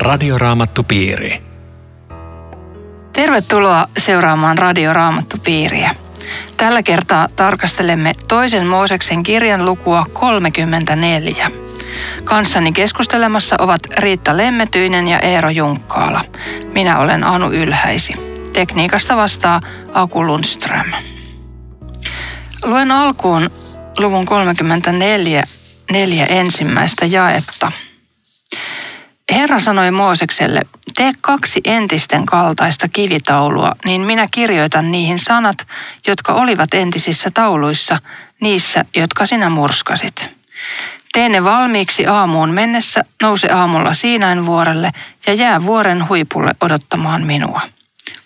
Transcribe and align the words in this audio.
Radioraamattupiiri. 0.00 1.42
Tervetuloa 3.12 3.88
seuraamaan 3.98 4.58
Radioraamattupiiriä. 4.58 5.94
Tällä 6.56 6.82
kertaa 6.82 7.28
tarkastelemme 7.36 8.12
toisen 8.28 8.66
Mooseksen 8.66 9.22
kirjan 9.22 9.64
lukua 9.64 10.06
34. 10.12 11.50
Kanssani 12.24 12.72
keskustelemassa 12.72 13.56
ovat 13.58 13.80
Riitta 13.98 14.36
Lemmetyinen 14.36 15.08
ja 15.08 15.18
Eero 15.18 15.50
Junkkaala. 15.50 16.24
Minä 16.74 16.98
olen 16.98 17.24
Anu 17.24 17.50
Ylhäisi. 17.50 18.12
Tekniikasta 18.52 19.16
vastaa 19.16 19.60
Aku 19.92 20.26
Lundström. 20.26 20.92
Luen 22.64 22.90
alkuun 22.90 23.50
luvun 23.98 24.26
34 24.26 25.44
neljä 25.90 26.26
ensimmäistä 26.26 27.06
jaetta. 27.06 27.72
Herra 29.30 29.58
sanoi 29.60 29.90
Moosekselle, 29.90 30.60
tee 30.96 31.12
kaksi 31.20 31.60
entisten 31.64 32.26
kaltaista 32.26 32.88
kivitaulua, 32.88 33.72
niin 33.84 34.00
minä 34.00 34.26
kirjoitan 34.30 34.90
niihin 34.90 35.18
sanat, 35.18 35.66
jotka 36.06 36.32
olivat 36.32 36.74
entisissä 36.74 37.30
tauluissa, 37.34 37.98
niissä, 38.40 38.84
jotka 38.96 39.26
sinä 39.26 39.50
murskasit. 39.50 40.30
Tee 41.12 41.28
ne 41.28 41.44
valmiiksi 41.44 42.06
aamuun 42.06 42.50
mennessä, 42.50 43.04
nouse 43.22 43.48
aamulla 43.48 43.94
Siinain 43.94 44.46
vuorelle 44.46 44.90
ja 45.26 45.34
jää 45.34 45.62
vuoren 45.62 46.08
huipulle 46.08 46.52
odottamaan 46.60 47.26
minua. 47.26 47.60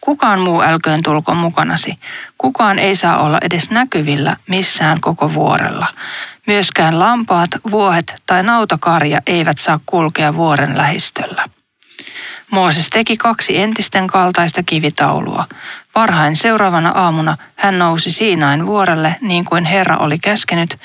Kukaan 0.01 0.41
muu 0.41 0.63
älköön 0.63 1.03
tulko 1.03 1.35
mukanasi. 1.35 1.99
Kukaan 2.39 2.79
ei 2.79 2.97
saa 2.97 3.19
olla 3.19 3.39
edes 3.43 3.71
näkyvillä 3.71 4.37
missään 4.49 5.01
koko 5.01 5.35
vuorella. 5.35 5.87
Myöskään 6.47 6.99
lampaat, 6.99 7.51
vuohet 7.71 8.15
tai 8.27 8.43
nautakarja 8.43 9.21
eivät 9.27 9.59
saa 9.59 9.81
kulkea 9.87 10.35
vuoren 10.35 10.77
lähistöllä. 10.79 11.45
Mooses 12.51 12.91
teki 12.91 13.17
kaksi 13.17 13.59
entisten 13.59 14.07
kaltaista 14.07 14.63
kivitaulua. 14.63 15.47
Varhain 15.95 16.37
seuraavana 16.37 16.91
aamuna 16.91 17.37
hän 17.57 17.79
nousi 17.79 18.11
Siinain 18.11 18.67
vuorelle 18.67 19.17
niin 19.21 19.45
kuin 19.45 19.65
Herra 19.65 19.97
oli 19.97 20.19
käskenyt 20.19 20.79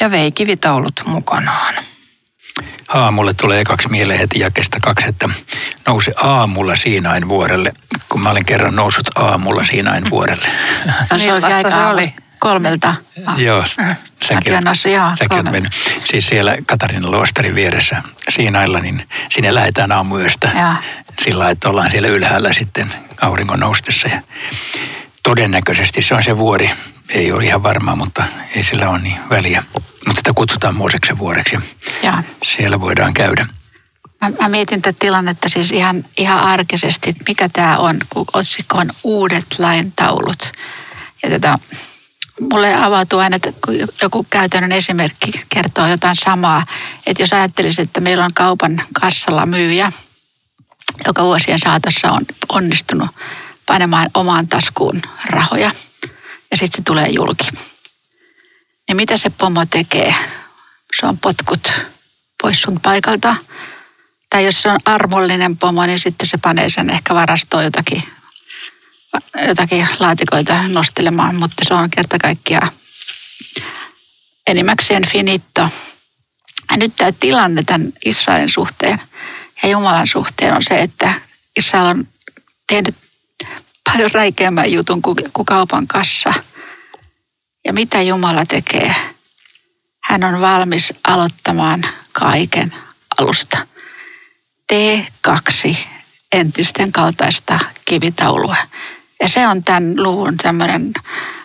ja 0.00 0.10
vei 0.10 0.32
kivitaulut 0.32 1.02
mukanaan. 1.06 1.74
Aamulle 2.88 3.34
tulee 3.34 3.64
kaksi 3.64 3.88
mieleen 3.88 4.18
heti 4.18 4.40
jakesta 4.40 4.78
kaksi, 4.82 5.08
että 5.08 5.28
nousi 5.86 6.10
aamulla 6.22 6.76
Siinain 6.76 7.28
vuorelle, 7.28 7.72
kun 8.08 8.20
mä 8.22 8.30
olen 8.30 8.44
kerran 8.44 8.76
noussut 8.76 9.18
aamulla 9.18 9.64
Siinain 9.64 10.10
vuorelle. 10.10 10.48
No, 11.10 11.18
se, 11.18 11.30
aika 11.30 11.70
se 11.70 11.86
oli? 11.86 12.14
Kolmelta. 12.46 12.94
Joo, 13.36 13.64
säkin, 14.24 14.54
oot, 14.54 14.78
säkin 15.18 15.36
oot 15.36 15.50
mennyt. 15.50 15.72
Siis 16.04 16.26
siellä 16.26 16.56
Katarinan 16.66 17.10
luostarin 17.10 17.54
vieressä 17.54 18.02
Siinailla, 18.28 18.80
niin 18.80 19.08
sinne 19.30 19.54
lähdetään 19.54 19.92
aamuyöstä 19.92 20.50
ja. 20.54 20.82
sillä 21.24 21.50
että 21.50 21.68
ollaan 21.68 21.90
siellä 21.90 22.08
ylhäällä 22.08 22.52
sitten 22.52 22.94
auringon 23.20 23.60
noustessa. 23.60 24.08
Ja 24.08 24.22
todennäköisesti 25.22 26.02
se 26.02 26.14
on 26.14 26.22
se 26.22 26.38
vuori, 26.38 26.70
ei 27.08 27.32
ole 27.32 27.44
ihan 27.44 27.62
varmaa, 27.62 27.96
mutta 27.96 28.24
ei 28.56 28.62
sillä 28.62 28.88
ole 28.88 28.98
niin 28.98 29.18
väliä. 29.30 29.62
Mutta 30.06 30.18
sitä 30.20 30.32
kutsutaan 30.34 30.76
Mooseksen 30.76 31.18
vuoreksi. 31.18 31.58
Ja. 32.02 32.22
Siellä 32.44 32.80
voidaan 32.80 33.14
käydä. 33.14 33.46
Mä, 34.20 34.30
mä 34.40 34.48
mietin 34.48 34.82
tätä 34.82 34.96
tilannetta 34.98 35.48
siis 35.48 35.70
ihan, 35.70 36.04
ihan 36.18 36.40
arkisesti, 36.40 37.10
että 37.10 37.24
mikä 37.28 37.48
tämä 37.48 37.78
on, 37.78 37.98
kun 38.10 38.24
otsikko 38.32 38.78
on 38.78 38.90
uudet 39.04 39.46
laintaulut. 39.58 40.52
Ja 41.22 41.30
tätä 41.30 41.58
mulle 42.40 42.74
avautuu 42.74 43.18
aina, 43.18 43.36
että 43.36 43.52
joku 44.02 44.26
käytännön 44.30 44.72
esimerkki 44.72 45.30
kertoo 45.48 45.86
jotain 45.86 46.16
samaa, 46.16 46.66
että 47.06 47.22
jos 47.22 47.32
ajattelisi, 47.32 47.82
että 47.82 48.00
meillä 48.00 48.24
on 48.24 48.34
kaupan 48.34 48.82
kassalla 49.00 49.46
myyjä, 49.46 49.92
joka 51.06 51.24
vuosien 51.24 51.58
saatossa 51.58 52.10
on 52.10 52.22
onnistunut 52.48 53.10
panemaan 53.66 54.10
omaan 54.14 54.48
taskuun 54.48 55.00
rahoja 55.30 55.70
ja 56.50 56.56
sitten 56.56 56.76
se 56.76 56.82
tulee 56.82 57.08
julki. 57.08 57.48
Niin 58.88 58.96
mitä 58.96 59.16
se 59.16 59.30
pomo 59.30 59.66
tekee? 59.66 60.14
Se 61.00 61.06
on 61.06 61.18
potkut 61.18 61.72
pois 62.42 62.62
sun 62.62 62.80
paikalta. 62.80 63.36
Tai 64.30 64.44
jos 64.44 64.62
se 64.62 64.70
on 64.70 64.78
armollinen 64.84 65.56
pomo, 65.56 65.86
niin 65.86 65.98
sitten 65.98 66.28
se 66.28 66.38
panee 66.38 66.70
sen 66.70 66.90
ehkä 66.90 67.14
varastoon 67.14 67.64
jotakin 67.64 68.02
jotakin 69.48 69.88
laatikoita 70.00 70.68
nostelemaan, 70.68 71.36
mutta 71.36 71.64
se 71.64 71.74
on 71.74 71.90
kerta 71.90 72.18
kaikkiaan 72.18 72.72
enimmäkseen 74.46 75.08
finitto. 75.08 75.68
Ja 76.70 76.76
nyt 76.76 76.96
tämä 76.96 77.12
tilanne 77.20 77.62
tämän 77.62 77.92
Israelin 78.04 78.48
suhteen 78.48 79.02
ja 79.62 79.68
Jumalan 79.68 80.06
suhteen 80.06 80.54
on 80.54 80.62
se, 80.62 80.74
että 80.74 81.14
Israel 81.58 81.86
on 81.86 82.08
tehnyt 82.66 82.94
paljon 83.84 84.10
räikeämmän 84.10 84.72
jutun 84.72 85.02
kuin, 85.02 85.16
kaupan 85.46 85.86
kassa. 85.86 86.34
Ja 87.64 87.72
mitä 87.72 88.02
Jumala 88.02 88.46
tekee? 88.46 88.94
Hän 90.02 90.24
on 90.24 90.40
valmis 90.40 90.92
aloittamaan 91.04 91.82
kaiken 92.12 92.74
alusta. 93.18 93.66
Tee 94.66 95.06
kaksi 95.20 95.88
entisten 96.32 96.92
kaltaista 96.92 97.58
kivitaulua. 97.84 98.56
Ja 99.22 99.28
se 99.28 99.48
on 99.48 99.64
tämän 99.64 100.02
luvun 100.02 100.36
tämmöinen 100.36 100.92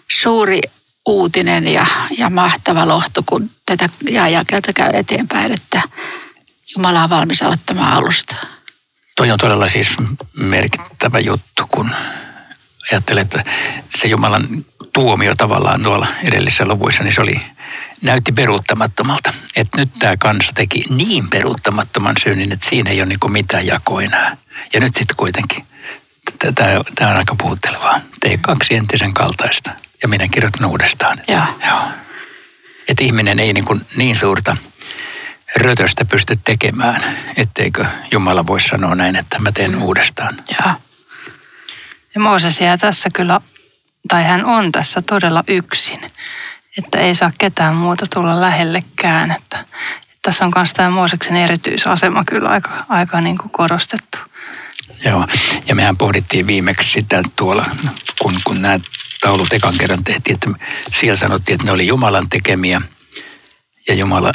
suuri 0.07 0.59
uutinen 1.05 1.67
ja, 1.67 1.85
ja 2.17 2.29
mahtava 2.29 2.87
lohto, 2.87 3.23
kun 3.25 3.51
tätä 3.65 3.89
jaajakelta 4.09 4.73
käy 4.73 4.89
eteenpäin, 4.93 5.51
että 5.51 5.81
Jumala 6.75 7.03
on 7.03 7.09
valmis 7.09 7.41
aloittamaan 7.41 7.93
alusta. 7.93 8.35
Toi 9.15 9.31
on 9.31 9.39
todella 9.39 9.69
siis 9.69 9.87
merkittävä 10.37 11.19
juttu, 11.19 11.63
kun 11.71 11.89
ajattelee, 12.91 13.21
että 13.21 13.43
se 13.99 14.07
Jumalan 14.07 14.47
tuomio 14.93 15.35
tavallaan 15.35 15.83
tuolla 15.83 16.07
edellisissä 16.23 16.65
luvuissa, 16.65 17.03
niin 17.03 17.13
se 17.13 17.21
oli, 17.21 17.35
näytti 18.01 18.31
peruuttamattomalta. 18.31 19.33
Että 19.55 19.77
nyt 19.77 19.89
tämä 19.99 20.17
kansa 20.17 20.51
teki 20.55 20.83
niin 20.89 21.29
peruuttamattoman 21.29 22.15
synnin, 22.23 22.51
että 22.51 22.69
siinä 22.69 22.89
ei 22.89 23.01
ole 23.01 23.05
niin 23.05 23.31
mitään 23.31 23.65
jakoa 23.65 24.01
enää. 24.01 24.37
Ja 24.73 24.79
nyt 24.79 24.95
sitten 24.95 25.15
kuitenkin 25.15 25.65
Tämä 26.95 27.11
on 27.11 27.17
aika 27.17 27.35
puhuttelevaa. 27.35 27.99
Tee 28.19 28.37
kaksi 28.37 28.75
entisen 28.75 29.13
kaltaista 29.13 29.71
ja 30.01 30.07
minä 30.07 30.27
kirjoitan 30.27 30.65
uudestaan. 30.65 31.17
Joo. 31.27 31.45
Joo. 31.67 31.83
Että 32.87 33.03
ihminen 33.03 33.39
ei 33.39 33.53
niin, 33.53 33.65
kuin 33.65 33.85
niin 33.97 34.15
suurta 34.15 34.57
rötöstä 35.55 36.05
pysty 36.05 36.37
tekemään, 36.45 37.01
etteikö 37.37 37.85
Jumala 38.11 38.47
voi 38.47 38.61
sanoa 38.61 38.95
näin, 38.95 39.15
että 39.15 39.39
mä 39.39 39.51
teen 39.51 39.83
uudestaan. 39.83 40.37
Joo. 40.49 40.73
Ja 42.15 42.21
Mooses 42.21 42.61
jää 42.61 42.77
tässä 42.77 43.09
kyllä, 43.13 43.41
tai 44.07 44.23
hän 44.23 44.45
on 44.45 44.71
tässä 44.71 45.01
todella 45.01 45.43
yksin. 45.47 45.99
Että 46.77 46.99
ei 46.99 47.15
saa 47.15 47.31
ketään 47.37 47.75
muuta 47.75 48.05
tulla 48.13 48.41
lähellekään. 48.41 49.31
Että, 49.31 49.59
että 49.59 50.19
tässä 50.21 50.45
on 50.45 50.51
myös 50.55 50.73
tämä 50.73 50.89
Mooseksen 50.89 51.35
erityisasema 51.35 52.23
kyllä 52.25 52.49
aika, 52.49 52.85
aika 52.89 53.21
niin 53.21 53.37
kuin 53.37 53.49
korostettu. 53.49 54.17
Joo, 55.05 55.27
ja 55.67 55.75
mehän 55.75 55.97
pohdittiin 55.97 56.47
viimeksi 56.47 56.91
sitä 56.91 57.23
tuolla, 57.35 57.65
kun, 58.21 58.33
kun 58.43 58.61
nämä 58.61 58.79
taulut 59.21 59.53
ekan 59.53 59.77
kerran 59.77 60.03
tehtiin, 60.03 60.33
että 60.33 60.49
siellä 60.99 61.19
sanottiin, 61.19 61.53
että 61.53 61.65
ne 61.65 61.71
oli 61.71 61.87
Jumalan 61.87 62.29
tekemiä 62.29 62.81
ja 63.87 63.93
Jumala 63.93 64.31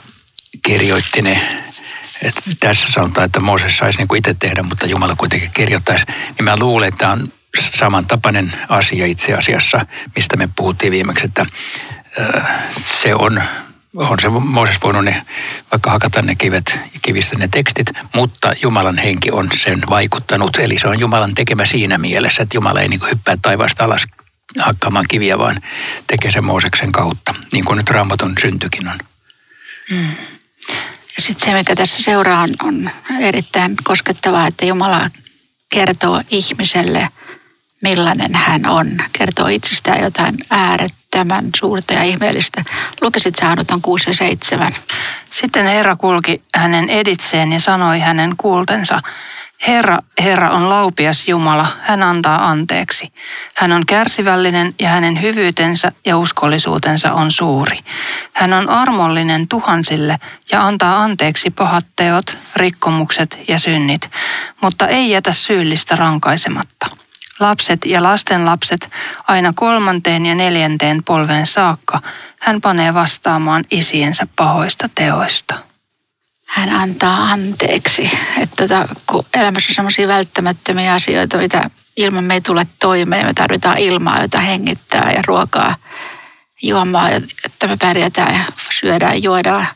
kirjoitti 0.62 1.22
ne. 1.22 1.62
Että 2.22 2.42
tässä 2.60 2.86
sanotaan, 2.92 3.24
että 3.24 3.40
Mooses 3.40 3.76
saisi 3.76 3.98
niin 3.98 4.08
kuin 4.08 4.18
itse 4.18 4.34
tehdä, 4.34 4.62
mutta 4.62 4.86
Jumala 4.86 5.16
kuitenkin 5.16 5.50
kirjoittaisi. 5.54 6.06
Niin 6.08 6.44
mä 6.44 6.56
luulen, 6.56 6.88
että 6.88 6.98
tämä 6.98 7.12
on 7.12 7.32
samantapainen 7.78 8.52
asia 8.68 9.06
itse 9.06 9.34
asiassa, 9.34 9.86
mistä 10.16 10.36
me 10.36 10.48
puhuttiin 10.56 10.92
viimeksi, 10.92 11.24
että 11.24 11.46
se 13.02 13.14
on 13.14 13.42
on 13.96 14.18
se 14.20 14.28
Mooses 14.28 14.82
voinut 14.82 15.04
ne, 15.04 15.26
vaikka 15.72 15.90
hakata 15.90 16.22
ne 16.22 16.34
kivet 16.34 16.78
ja 16.94 17.00
kivistä 17.02 17.38
ne 17.38 17.48
tekstit, 17.48 17.90
mutta 18.14 18.52
Jumalan 18.62 18.98
henki 18.98 19.30
on 19.30 19.48
sen 19.64 19.80
vaikuttanut. 19.90 20.56
Eli 20.56 20.78
se 20.78 20.88
on 20.88 21.00
Jumalan 21.00 21.34
tekemä 21.34 21.66
siinä 21.66 21.98
mielessä, 21.98 22.42
että 22.42 22.56
Jumala 22.56 22.80
ei 22.80 22.88
niin 22.88 23.10
hyppää 23.10 23.36
taivaasta 23.42 23.84
alas 23.84 24.06
hakkaamaan 24.60 25.04
kiviä, 25.08 25.38
vaan 25.38 25.60
tekee 26.06 26.30
sen 26.30 26.44
Mooseksen 26.44 26.92
kautta, 26.92 27.34
niin 27.52 27.64
kuin 27.64 27.76
nyt 27.76 27.90
Raamatun 27.90 28.34
syntykin 28.40 28.88
on. 28.88 28.98
Mm. 29.90 30.10
Ja 31.16 31.22
sitten 31.22 31.48
se, 31.48 31.56
mikä 31.56 31.76
tässä 31.76 32.02
seuraa, 32.02 32.42
on, 32.42 32.50
on 32.62 32.90
erittäin 33.20 33.74
koskettavaa, 33.84 34.46
että 34.46 34.66
Jumala 34.66 35.10
kertoo 35.68 36.22
ihmiselle, 36.30 37.08
millainen 37.82 38.34
hän 38.34 38.66
on. 38.66 38.96
Kertoo 39.18 39.48
itsestään 39.48 40.02
jotain 40.02 40.34
äärettä 40.50 41.05
tämän 41.16 41.50
suurta 41.56 41.94
ja 41.94 42.02
ihmeellistä. 42.02 42.64
Lukisit 43.00 43.34
sä 43.34 43.56
on 43.72 43.82
6 43.82 44.10
ja 44.10 44.14
7. 44.14 44.72
Sitten 45.30 45.66
Herra 45.66 45.96
kulki 45.96 46.42
hänen 46.56 46.90
editseen 46.90 47.52
ja 47.52 47.60
sanoi 47.60 48.00
hänen 48.00 48.34
kuultensa, 48.36 49.00
Herra, 49.66 49.98
Herra 50.20 50.50
on 50.50 50.68
laupias 50.68 51.28
Jumala, 51.28 51.66
hän 51.80 52.02
antaa 52.02 52.48
anteeksi. 52.48 53.12
Hän 53.54 53.72
on 53.72 53.86
kärsivällinen 53.86 54.74
ja 54.78 54.88
hänen 54.88 55.22
hyvyytensä 55.22 55.92
ja 56.06 56.18
uskollisuutensa 56.18 57.12
on 57.12 57.30
suuri. 57.30 57.78
Hän 58.32 58.52
on 58.52 58.68
armollinen 58.68 59.48
tuhansille 59.48 60.18
ja 60.52 60.66
antaa 60.66 61.02
anteeksi 61.02 61.50
pahat 61.50 61.84
teot, 61.96 62.36
rikkomukset 62.56 63.38
ja 63.48 63.58
synnit, 63.58 64.10
mutta 64.62 64.86
ei 64.88 65.10
jätä 65.10 65.32
syyllistä 65.32 65.96
rankaisematta. 65.96 67.05
Lapset 67.40 67.84
ja 67.84 68.02
lasten 68.02 68.44
lapset 68.44 68.90
aina 69.28 69.52
kolmanteen 69.56 70.26
ja 70.26 70.34
neljänteen 70.34 71.04
polven 71.04 71.46
saakka 71.46 72.02
hän 72.40 72.60
panee 72.60 72.94
vastaamaan 72.94 73.64
isiensä 73.70 74.26
pahoista 74.36 74.88
teoista 74.94 75.66
hän 76.46 76.70
antaa 76.70 77.16
anteeksi. 77.16 78.18
Että 78.40 78.56
tota, 78.56 78.88
kun 79.06 79.24
elämässä 79.34 79.70
on 79.70 79.74
sellaisia 79.74 80.08
välttämättömiä 80.08 80.92
asioita, 80.92 81.38
mitä 81.38 81.70
ilman 81.96 82.24
me 82.24 82.34
ei 82.34 82.40
tule 82.40 82.66
toimeen. 82.78 83.26
Me 83.26 83.34
tarvitaan 83.34 83.78
ilmaa, 83.78 84.22
jota 84.22 84.40
hengittää 84.40 85.12
ja 85.12 85.22
ruokaa, 85.26 85.74
juomaa, 86.62 87.10
että 87.44 87.66
me 87.66 87.76
pärjätään 87.76 88.34
ja 88.34 88.44
syödään 88.70 89.12
ja 89.12 89.18
juodaan. 89.18 89.66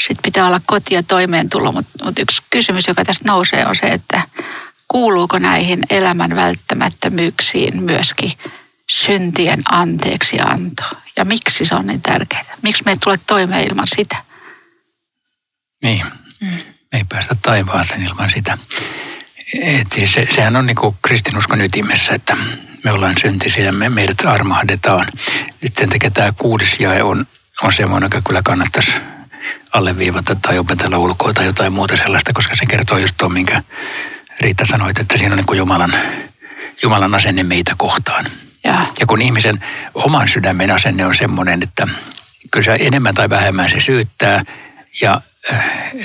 Sitten 0.00 0.22
pitää 0.22 0.46
olla 0.46 0.60
koti 0.66 0.94
ja 0.94 1.02
toimeentulo, 1.02 1.72
mutta 1.72 2.04
mut 2.04 2.18
yksi 2.18 2.42
kysymys, 2.50 2.88
joka 2.88 3.04
tästä 3.04 3.24
nousee, 3.28 3.66
on 3.66 3.76
se, 3.76 3.86
että 3.86 4.22
kuuluuko 4.88 5.38
näihin 5.38 5.80
elämän 5.90 6.36
välttämättömyyksiin 6.36 7.82
myöskin 7.82 8.32
syntien 8.90 9.62
anteeksianto? 9.70 10.82
Ja 11.16 11.24
miksi 11.24 11.64
se 11.64 11.74
on 11.74 11.86
niin 11.86 12.02
tärkeää? 12.02 12.44
Miksi 12.62 12.82
me 12.86 12.92
ei 12.92 12.96
tule 13.04 13.18
toimeen 13.26 13.68
ilman 13.68 13.86
sitä? 13.96 14.16
Niin, 15.82 16.02
mm. 16.40 16.58
ei 16.92 17.04
päästä 17.08 17.36
taivaaseen 17.42 18.02
ilman 18.02 18.30
sitä. 18.30 18.58
Et 19.62 19.92
siis 19.94 20.12
se, 20.12 20.28
sehän 20.34 20.56
on 20.56 20.66
niin 20.66 20.76
kuin 20.76 20.96
kristinuskon 21.02 21.60
ytimessä, 21.60 22.14
että 22.14 22.36
me 22.84 22.92
ollaan 22.92 23.14
syntisiä 23.20 23.64
ja 23.64 23.72
me, 23.72 23.88
meidät 23.88 24.26
armahdetaan. 24.26 25.06
Nyt 25.62 25.76
sen 25.76 25.88
takia 25.88 26.10
tämä 26.10 26.32
kuudes 26.32 26.80
jae 26.80 27.02
on, 27.02 27.26
on 27.62 27.72
semmoinen, 27.72 28.06
joka 28.06 28.28
kyllä 28.28 28.42
kannattaisi 28.44 28.92
alleviivata 29.72 30.34
tai 30.34 30.58
opetella 30.58 30.98
ulkoa 30.98 31.32
tai 31.32 31.46
jotain 31.46 31.72
muuta 31.72 31.96
sellaista, 31.96 32.32
koska 32.32 32.56
se 32.56 32.66
kertoo 32.66 32.98
just 32.98 33.14
tuon, 33.16 33.32
minkä 33.32 33.62
Riitta 34.40 34.66
sanoit, 34.66 34.98
että 34.98 35.18
siinä 35.18 35.32
on 35.32 35.36
niin 35.36 35.46
kuin 35.46 35.58
Jumalan, 35.58 35.92
Jumalan 36.82 37.14
asenne 37.14 37.42
meitä 37.42 37.74
kohtaan. 37.76 38.24
Ja. 38.64 38.86
ja 39.00 39.06
kun 39.06 39.22
ihmisen 39.22 39.54
oman 39.94 40.28
sydämen 40.28 40.70
asenne 40.70 41.06
on 41.06 41.14
semmoinen, 41.14 41.62
että 41.62 41.88
kyllä 42.52 42.64
se 42.64 42.76
enemmän 42.80 43.14
tai 43.14 43.30
vähemmän 43.30 43.70
se 43.70 43.80
syyttää 43.80 44.42
ja 45.00 45.20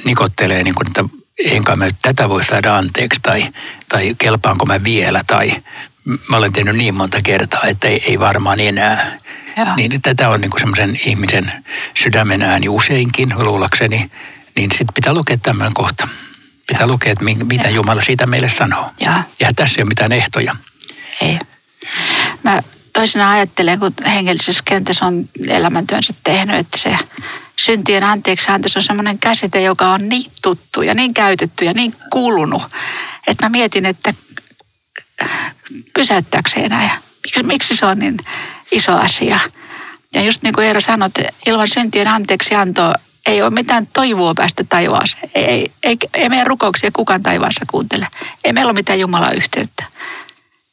nikottelee, 0.05 0.63
niin 0.63 0.75
kuin, 0.75 0.87
että 0.87 1.03
enkä 1.45 1.75
mä 1.75 1.85
tätä 2.01 2.29
voi 2.29 2.43
saada 2.43 2.77
anteeksi 2.77 3.19
tai, 3.23 3.47
tai 3.89 4.15
kelpaanko 4.17 4.65
mä 4.65 4.83
vielä 4.83 5.21
tai 5.27 5.63
mä 6.29 6.37
olen 6.37 6.53
tehnyt 6.53 6.75
niin 6.75 6.95
monta 6.95 7.21
kertaa, 7.23 7.63
että 7.63 7.87
ei, 7.87 8.03
ei 8.07 8.19
varmaan 8.19 8.59
enää. 8.59 9.17
Ja. 9.57 9.75
Niin 9.75 10.01
tätä 10.01 10.29
on 10.29 10.41
niin 10.41 10.51
semmoisen 10.59 10.99
ihmisen 11.05 11.51
sydämen 12.03 12.41
ääni 12.41 12.69
useinkin, 12.69 13.29
luulakseni. 13.37 14.11
Niin 14.55 14.71
sitten 14.71 14.93
pitää 14.93 15.13
lukea 15.13 15.37
tämän 15.37 15.73
kohta. 15.73 16.07
Pitää 16.67 16.83
ja. 16.83 16.87
lukea, 16.87 17.11
että 17.11 17.25
mitä 17.25 17.67
ja. 17.67 17.69
Jumala 17.69 18.01
siitä 18.01 18.25
meille 18.25 18.49
sanoo. 18.49 18.89
Ja. 18.99 19.23
ja 19.39 19.49
tässä 19.55 19.75
ei 19.77 19.83
ole 19.83 19.89
mitään 19.89 20.11
ehtoja. 20.11 20.55
Ei. 21.21 21.39
Mä 22.43 22.61
toisena 22.93 23.31
ajattelen, 23.31 23.79
kun 23.79 23.93
hengellisessä 24.05 24.63
kentässä 24.65 25.05
on 25.05 25.29
elämäntyönsä 25.47 26.13
tehnyt, 26.23 26.55
että 26.55 26.77
se 26.77 26.97
syntien 27.59 28.03
anteeksi 28.03 28.45
se 28.67 28.79
on 28.79 28.83
sellainen 28.83 29.19
käsite, 29.19 29.61
joka 29.61 29.89
on 29.89 30.09
niin 30.09 30.31
tuttu 30.41 30.81
ja 30.81 30.93
niin 30.93 31.13
käytetty 31.13 31.65
ja 31.65 31.73
niin 31.73 31.93
kulunut, 32.11 32.63
että 33.27 33.45
mä 33.45 33.49
mietin, 33.49 33.85
että 33.85 34.13
pysäyttääkö 35.93 36.49
se 36.49 36.59
enää 36.59 36.99
miksi, 37.23 37.43
miksi 37.43 37.75
se 37.75 37.85
on 37.85 37.99
niin 37.99 38.17
iso 38.71 38.97
asia. 38.97 39.39
Ja 40.13 40.21
just 40.21 40.43
niin 40.43 40.53
kuin 40.53 40.67
Eero 40.67 40.81
sanoi, 40.81 41.07
että 41.07 41.21
ilman 41.45 41.67
syntien 41.67 42.07
anteeksi 42.07 42.55
antoa 42.55 42.93
ei 43.25 43.41
ole 43.41 43.49
mitään 43.49 43.87
toivoa 43.87 44.33
päästä 44.33 44.63
taivaaseen. 44.69 45.31
Ei, 45.35 45.45
ei, 45.45 45.71
ei, 45.83 45.97
ei 46.13 46.29
meidän 46.29 46.47
rukouksia 46.47 46.91
kukaan 46.93 47.23
taivaassa 47.23 47.65
kuuntele. 47.71 48.07
Ei 48.43 48.53
meillä 48.53 48.69
ole 48.69 48.75
mitään 48.75 48.99
Jumalan 48.99 49.35
yhteyttä. 49.35 49.83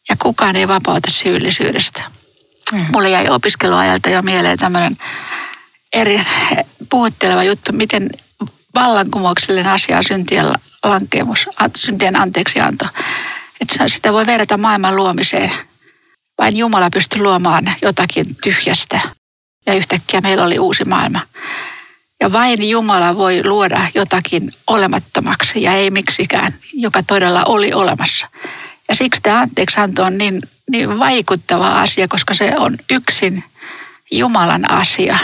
Ja 0.09 0.17
kukaan 0.23 0.57
ei 0.57 0.69
vapauta 0.69 1.11
syyllisyydestä. 1.11 2.03
Mm. 2.73 2.87
Mulle 2.93 3.11
jäi 3.11 3.29
opiskeluajalta 3.29 4.11
jo 4.11 4.23
mieleen 4.23 4.59
tämmöinen 4.59 4.97
eri 5.93 6.23
puhutteleva 6.91 7.43
juttu, 7.43 7.73
miten 7.73 8.11
vallankumouksellinen 8.75 9.73
asia 9.73 9.97
on 9.97 10.05
syntien 10.05 10.53
lankemus, 10.83 11.49
syntien 11.77 12.21
anteeksianto. 12.21 12.87
Että 13.61 13.89
sitä 13.89 14.13
voi 14.13 14.27
verrata 14.27 14.57
maailman 14.57 14.97
luomiseen. 14.97 15.53
Vain 16.39 16.57
Jumala 16.57 16.91
pystyi 16.91 17.23
luomaan 17.23 17.73
jotakin 17.83 18.37
tyhjästä 18.43 19.01
ja 19.67 19.75
yhtäkkiä 19.75 20.21
meillä 20.21 20.45
oli 20.45 20.59
uusi 20.59 20.85
maailma. 20.85 21.21
Ja 22.21 22.33
vain 22.33 22.69
Jumala 22.69 23.17
voi 23.17 23.45
luoda 23.45 23.81
jotakin 23.95 24.51
olemattomaksi 24.67 25.63
ja 25.63 25.73
ei 25.73 25.91
miksikään, 25.91 26.55
joka 26.73 27.03
todella 27.03 27.43
oli 27.47 27.73
olemassa. 27.73 28.29
Ja 28.89 28.95
siksi 28.95 29.23
tämä 29.23 29.41
anteeksianto 29.41 30.05
on 30.05 30.19
niin, 30.19 30.43
niin 30.71 30.99
vaikuttava 30.99 31.81
asia, 31.81 32.09
koska 32.09 32.35
se 32.35 32.53
on 32.59 32.77
yksin 32.91 33.45
Jumalan 34.11 34.71
asia 34.71 35.19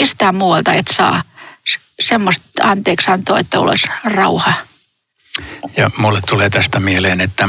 mistään 0.00 0.34
muualta 0.34 0.72
et 0.72 0.88
saa 0.88 1.22
semmoista 2.00 2.44
anteeksiantoa, 2.62 3.38
että 3.38 3.60
olisi 3.60 3.88
rauha. 4.04 4.52
Ja 5.76 5.90
mulle 5.96 6.20
tulee 6.28 6.50
tästä 6.50 6.80
mieleen, 6.80 7.20
että 7.20 7.48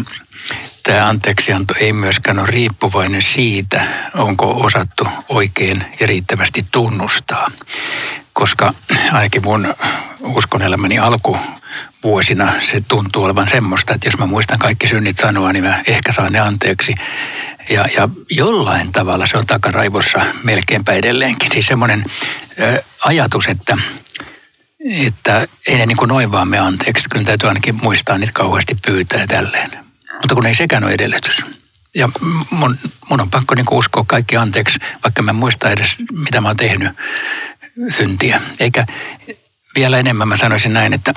tämä 0.87 1.09
anteeksianto 1.09 1.73
ei 1.79 1.93
myöskään 1.93 2.39
ole 2.39 2.47
riippuvainen 2.47 3.21
siitä, 3.21 3.81
onko 4.13 4.65
osattu 4.65 5.07
oikein 5.29 5.85
ja 5.99 6.07
riittävästi 6.07 6.65
tunnustaa. 6.71 7.51
Koska 8.33 8.73
ainakin 9.11 9.43
mun 9.43 9.75
uskonelämäni 10.21 10.99
alku 10.99 11.37
vuosina 12.03 12.53
se 12.61 12.83
tuntuu 12.87 13.23
olevan 13.23 13.47
semmoista, 13.47 13.93
että 13.93 14.07
jos 14.07 14.17
mä 14.17 14.25
muistan 14.25 14.59
kaikki 14.59 14.87
synnit 14.87 15.17
sanoa, 15.17 15.53
niin 15.53 15.63
mä 15.63 15.81
ehkä 15.87 16.11
saan 16.11 16.33
ne 16.33 16.39
anteeksi. 16.39 16.95
Ja, 17.69 17.85
ja 17.95 18.09
jollain 18.31 18.91
tavalla 18.91 19.27
se 19.27 19.37
on 19.37 19.47
takaraivossa 19.47 20.25
melkeinpä 20.43 20.93
edelleenkin. 20.93 21.51
Siis 21.51 21.65
semmoinen 21.65 22.03
ajatus, 23.03 23.47
että, 23.47 23.77
että 25.05 25.47
ei 25.67 25.77
ne 25.77 25.85
niin 25.85 25.97
kuin 25.97 26.09
noin 26.09 26.31
vaan 26.31 26.47
me 26.47 26.59
anteeksi. 26.59 27.09
Kyllä 27.09 27.25
täytyy 27.25 27.49
ainakin 27.49 27.75
muistaa 27.75 28.17
niitä 28.17 28.33
kauheasti 28.33 28.75
pyytää 28.85 29.27
tälleen. 29.27 29.86
Mutta 30.17 30.35
kun 30.35 30.45
ei 30.45 30.55
sekään 30.55 30.83
ole 30.83 30.93
edellytys. 30.93 31.45
Ja 31.95 32.09
mun, 32.49 32.77
mun 33.09 33.21
on 33.21 33.29
pakko 33.29 33.55
niin 33.55 33.65
uskoa 33.71 34.03
kaikki 34.07 34.37
anteeksi, 34.37 34.79
vaikka 35.03 35.21
mä 35.21 35.31
en 35.31 35.35
muista 35.35 35.69
edes, 35.69 35.95
mitä 36.11 36.41
mä 36.41 36.47
oon 36.47 36.57
tehnyt 36.57 36.91
syntiä. 37.89 38.41
Eikä 38.59 38.85
vielä 39.75 39.97
enemmän 39.97 40.27
mä 40.27 40.37
sanoisin 40.37 40.73
näin, 40.73 40.93
että 40.93 41.13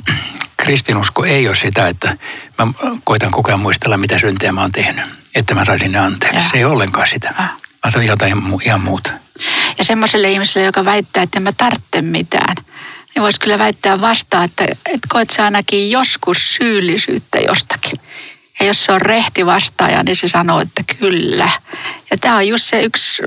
kristinusko 0.57 1.25
ei 1.25 1.49
ole 1.49 1.57
sitä, 1.57 1.88
että 1.88 2.16
mä 2.59 2.73
koitan 3.04 3.30
koko 3.30 3.50
ajan 3.50 3.61
muistella, 3.61 3.97
mitä 3.97 4.19
syntejä 4.19 4.52
mä 4.52 4.61
oon 4.61 4.73
tehnyt, 4.73 5.04
että 5.35 5.54
mä 5.54 5.64
saisin 5.64 5.92
ne 5.92 5.99
anteeksi. 5.99 6.37
Ja. 6.37 6.42
Se 6.42 6.57
ei 6.57 6.64
ole 6.64 6.73
ollenkaan 6.73 7.09
sitä, 7.09 7.35
ja. 7.38 7.49
vaan 7.83 7.92
se 7.92 7.99
on 7.99 8.07
jotain 8.07 8.35
ihan 8.64 8.80
muuta. 8.80 9.11
Ja 9.78 9.85
semmoiselle 9.85 10.30
ihmiselle, 10.30 10.66
joka 10.66 10.85
väittää, 10.85 11.23
että 11.23 11.40
mä 11.40 11.52
tarvitse 11.52 12.02
mitään, 12.02 12.57
niin 13.14 13.23
voisi 13.23 13.40
kyllä 13.40 13.59
väittää 13.59 14.00
vastaan, 14.00 14.45
että, 14.45 14.64
että 14.64 15.09
koet 15.09 15.30
sä 15.30 15.45
ainakin 15.45 15.90
joskus 15.90 16.54
syyllisyyttä 16.54 17.38
jostakin. 17.38 18.00
Ja 18.61 18.67
jos 18.67 18.85
se 18.85 18.93
on 18.93 19.00
rehti 19.00 19.47
vastaaja, 19.47 20.02
niin 20.02 20.17
se 20.17 20.29
sanoo, 20.29 20.61
että 20.61 20.83
kyllä. 20.99 21.50
Ja 22.11 22.19
tämä 22.19 22.37
on 22.37 22.49
just 22.49 22.64
se 22.64 22.83
yksi 22.83 23.23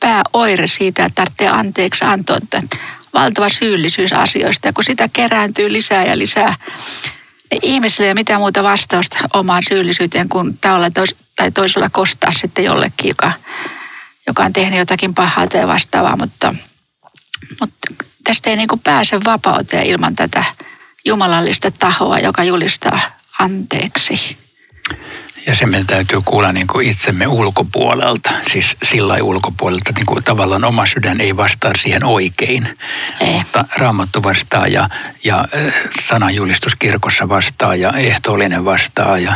pääoire 0.00 0.66
siitä, 0.66 1.04
että 1.04 1.14
tarvitsee 1.14 1.48
anteeksi 1.48 2.04
antoa, 2.04 2.36
että 2.36 2.62
valtava 3.14 3.48
syyllisyys 3.48 4.12
asioista. 4.12 4.68
Ja 4.68 4.72
kun 4.72 4.84
sitä 4.84 5.08
kerääntyy 5.12 5.72
lisää 5.72 6.04
ja 6.04 6.18
lisää, 6.18 6.56
niin 7.50 7.60
ihmisille 7.62 8.06
ei 8.06 8.10
ole 8.10 8.14
mitään 8.14 8.40
muuta 8.40 8.62
vastausta 8.62 9.16
omaan 9.32 9.62
syyllisyyteen 9.68 10.28
kuin 10.28 10.58
tavalla 10.58 10.90
tai 11.36 11.50
toisella 11.50 11.90
kostaa 11.90 12.32
sitten 12.32 12.64
jollekin, 12.64 13.08
joka, 13.08 13.32
joka 14.26 14.44
on 14.44 14.52
tehnyt 14.52 14.78
jotakin 14.78 15.14
pahaa 15.14 15.46
tai 15.46 15.66
vastaavaa. 15.66 16.16
Mutta, 16.16 16.54
mutta 17.60 18.04
tästä 18.24 18.50
ei 18.50 18.56
niin 18.56 18.68
kuin 18.68 18.80
pääse 18.80 19.24
vapauteen 19.24 19.86
ilman 19.86 20.16
tätä 20.16 20.44
jumalallista 21.04 21.70
tahoa, 21.70 22.18
joka 22.18 22.44
julistaa 22.44 23.00
anteeksi. 23.38 24.43
Ja 25.46 25.54
se 25.54 25.66
meidän 25.66 25.86
täytyy 25.86 26.18
kuulla 26.24 26.52
niin 26.52 26.66
kuin 26.66 26.88
itsemme 26.88 27.26
ulkopuolelta, 27.26 28.30
siis 28.52 28.76
sillä 28.82 29.14
ulkopuolelta, 29.22 29.92
niin 29.92 30.06
kuin 30.06 30.24
tavallaan 30.24 30.64
oma 30.64 30.86
sydän 30.86 31.20
ei 31.20 31.36
vastaa 31.36 31.72
siihen 31.82 32.04
oikein. 32.04 32.78
Ei. 33.20 33.32
Mutta 33.32 33.64
raamattu 33.76 34.22
vastaa 34.22 34.66
ja, 34.66 34.88
ja 35.24 35.48
sananjulistus 36.08 36.74
kirkossa 36.76 37.28
vastaa 37.28 37.74
ja 37.74 37.92
ehtoollinen 37.92 38.64
vastaa 38.64 39.18
ja, 39.18 39.32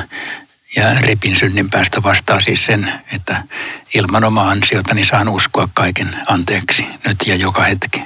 ja 0.76 1.00
repin 1.00 1.36
synninpäästö 1.36 2.02
vastaa 2.02 2.40
siis 2.40 2.64
sen, 2.64 2.92
että 3.12 3.42
ilman 3.94 4.24
omaa 4.24 4.50
ansiotani 4.50 5.04
saan 5.04 5.28
uskoa 5.28 5.68
kaiken 5.74 6.16
anteeksi 6.26 6.86
nyt 7.06 7.16
ja 7.26 7.34
joka 7.34 7.62
hetki. 7.62 8.02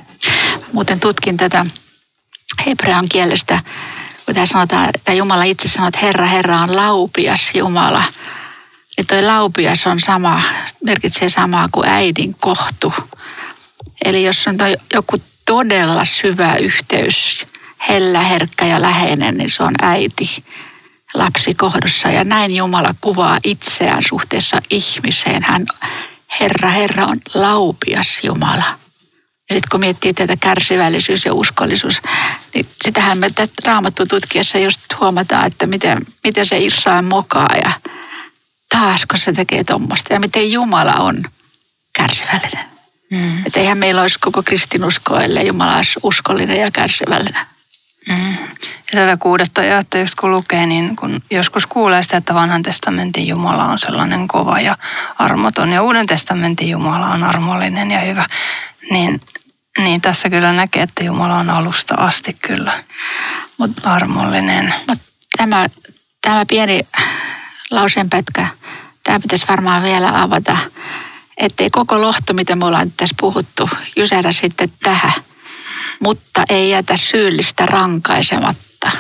Muuten 0.73 1.01
tutkin 1.01 1.37
tätä 1.37 1.67
hebrean 2.67 3.09
kielestä 3.09 3.61
tämä 4.27 4.47
sanotaan, 4.47 4.89
että 4.95 5.13
Jumala 5.13 5.43
itse 5.43 5.69
sanoo, 5.69 5.89
että 5.89 6.01
Herra, 6.01 6.27
Herra 6.27 6.61
on 6.61 6.77
laupias 6.77 7.51
Jumala. 7.55 8.03
Niin 8.97 9.07
toi 9.07 9.23
laupias 9.23 9.87
on 9.87 10.01
sama, 10.01 10.43
merkitsee 10.85 11.29
samaa 11.29 11.69
kuin 11.73 11.89
äidin 11.89 12.35
kohtu. 12.35 12.95
Eli 14.05 14.25
jos 14.25 14.47
on 14.47 14.57
toi 14.57 14.77
joku 14.95 15.17
todella 15.45 16.05
syvä 16.05 16.57
yhteys, 16.57 17.47
hellä, 17.79 18.21
herkkä 18.21 18.67
ja 18.67 18.83
läheinen, 18.83 19.37
niin 19.37 19.51
se 19.51 19.63
on 19.63 19.75
äiti 19.83 20.45
lapsi 21.15 21.55
kohdossa. 21.55 22.09
Ja 22.09 22.25
näin 22.25 22.57
Jumala 22.57 22.95
kuvaa 23.01 23.39
itseään 23.45 24.03
suhteessa 24.09 24.63
ihmiseen. 24.71 25.43
Hän, 25.43 25.67
Herra, 26.41 26.71
Herra 26.71 27.07
on 27.07 27.21
laupias 27.35 28.21
Jumala. 28.23 28.82
Ja 29.53 29.57
sitten 29.57 29.71
kun 29.71 29.81
miettii 29.81 30.15
tätä 30.15 30.37
kärsivällisyys 30.41 31.25
ja 31.25 31.35
uskollisuus, 31.35 32.03
niin 32.55 32.67
sitähän 32.85 33.19
me 33.19 33.31
tästä 33.35 33.63
raamattu 33.67 34.07
tutkiessa 34.07 34.59
just 34.59 34.81
huomataan, 35.01 35.47
että 35.47 35.67
miten, 35.67 35.99
miten 36.25 36.47
se 36.47 36.59
Israel 36.59 37.03
mokaa 37.03 37.57
ja 37.65 37.71
taasko 38.69 39.17
se 39.17 39.33
tekee 39.33 39.65
tuommoista 39.65 40.13
ja 40.13 40.21
miten 40.21 40.53
Jumala 40.53 40.95
on 40.95 41.23
kärsivällinen. 41.97 42.65
Mm. 43.11 43.47
Että 43.47 43.61
eihän 43.61 43.79
meillä 43.79 44.03
olisi 44.03 44.19
koko 44.21 44.43
kristinusko, 44.43 45.19
ellei 45.19 45.47
Jumala 45.47 45.77
olisi 45.77 46.01
uskollinen 46.03 46.61
ja 46.61 46.71
kärsivällinen. 46.71 47.47
Mm. 48.09 48.33
Ja 48.93 49.01
tätä 49.01 49.17
kuudetta 49.17 49.63
jaetta 49.63 49.99
just 49.99 50.15
kun 50.15 50.31
lukee, 50.31 50.67
niin 50.67 50.97
kun 50.97 51.23
joskus 51.31 51.67
kuulee 51.67 52.03
sitä, 52.03 52.17
että 52.17 52.35
vanhan 52.35 52.63
testamentin 52.63 53.29
Jumala 53.29 53.65
on 53.65 53.79
sellainen 53.79 54.29
kova 54.29 54.61
ja 54.61 54.77
armoton 55.19 55.71
ja 55.71 55.83
uuden 55.83 56.07
testamentin 56.07 56.69
Jumala 56.69 57.09
on 57.09 57.25
armollinen 57.25 57.91
ja 57.91 58.01
hyvä, 58.01 58.27
niin, 58.91 59.21
niin 59.79 60.01
tässä 60.01 60.31
kyllä 60.31 60.53
näkee, 60.53 60.83
että 60.83 61.05
Jumala 61.05 61.39
on 61.39 61.51
alusta 61.51 61.95
asti 61.95 62.33
kyllä 62.33 62.85
Mut, 63.59 63.71
armollinen. 63.85 64.75
Mut 64.89 64.99
tämä, 65.37 65.67
tämä 66.21 66.47
pieni 66.47 66.81
lauseenpätkä, 67.71 68.47
tämä 69.05 69.21
pitäisi 69.21 69.49
varmaan 69.49 69.83
vielä 69.83 70.23
avata, 70.23 70.57
ettei 71.39 71.71
koko 71.71 72.01
lohto, 72.01 72.33
mitä 72.33 72.57
me 72.57 72.65
ollaan 72.65 72.93
tässä 72.93 73.17
puhuttu, 73.21 73.71
jysädä 73.97 74.33
sitten 74.33 74.73
tähän– 74.83 75.13
mutta 76.03 76.45
ei 76.49 76.71
jätä 76.71 76.97
syyllistä 76.97 77.67
rankaisematta. 77.67 78.91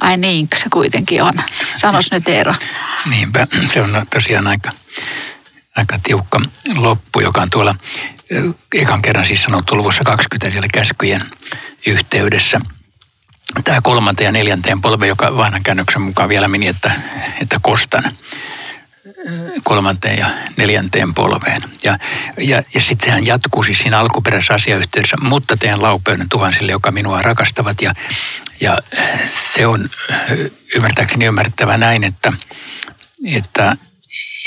Ai 0.00 0.16
niin, 0.16 0.48
se 0.56 0.64
kuitenkin 0.72 1.22
on. 1.22 1.34
Sanos 1.76 2.10
nyt 2.10 2.28
Eero. 2.28 2.54
Niinpä, 3.06 3.46
se 3.72 3.82
on 3.82 4.06
tosiaan 4.10 4.46
aika, 4.46 4.70
aika 5.76 5.98
tiukka 6.02 6.40
loppu, 6.76 7.20
joka 7.20 7.42
on 7.42 7.50
tuolla 7.50 7.74
ekan 8.74 9.02
kerran 9.02 9.26
siis 9.26 9.42
sanottu 9.42 9.76
luvussa 9.76 10.04
20 10.04 10.50
siellä 10.50 10.68
käskyjen 10.72 11.22
yhteydessä. 11.86 12.60
Tämä 13.64 13.80
kolmanteen 13.80 14.26
ja 14.26 14.32
neljänteen 14.32 14.80
polve, 14.80 15.06
joka 15.06 15.36
vanhan 15.36 15.62
käännöksen 15.62 16.02
mukaan 16.02 16.28
vielä 16.28 16.48
meni, 16.48 16.66
että, 16.66 16.90
että 17.40 17.58
kostan 17.62 18.04
kolmanteen 19.64 20.18
ja 20.18 20.26
neljänteen 20.56 21.14
polveen. 21.14 21.62
Ja, 21.84 21.98
ja, 22.38 22.62
ja 22.74 22.80
sitten 22.80 23.06
sehän 23.06 23.26
jatkuu 23.26 23.62
siis 23.62 23.78
siinä 23.78 23.98
alkuperäisessä 23.98 24.54
asiayhteydessä, 24.54 25.16
mutta 25.20 25.56
teen 25.56 25.82
laupeuden 25.82 26.28
tuhansille, 26.28 26.72
joka 26.72 26.90
minua 26.90 27.22
rakastavat. 27.22 27.82
Ja, 27.82 27.94
ja 28.60 28.78
se 29.54 29.66
on 29.66 29.88
ymmärtääkseni 30.74 31.24
ymmärrettävä 31.24 31.76
näin, 31.76 32.04
että, 32.04 32.32
että 33.34 33.76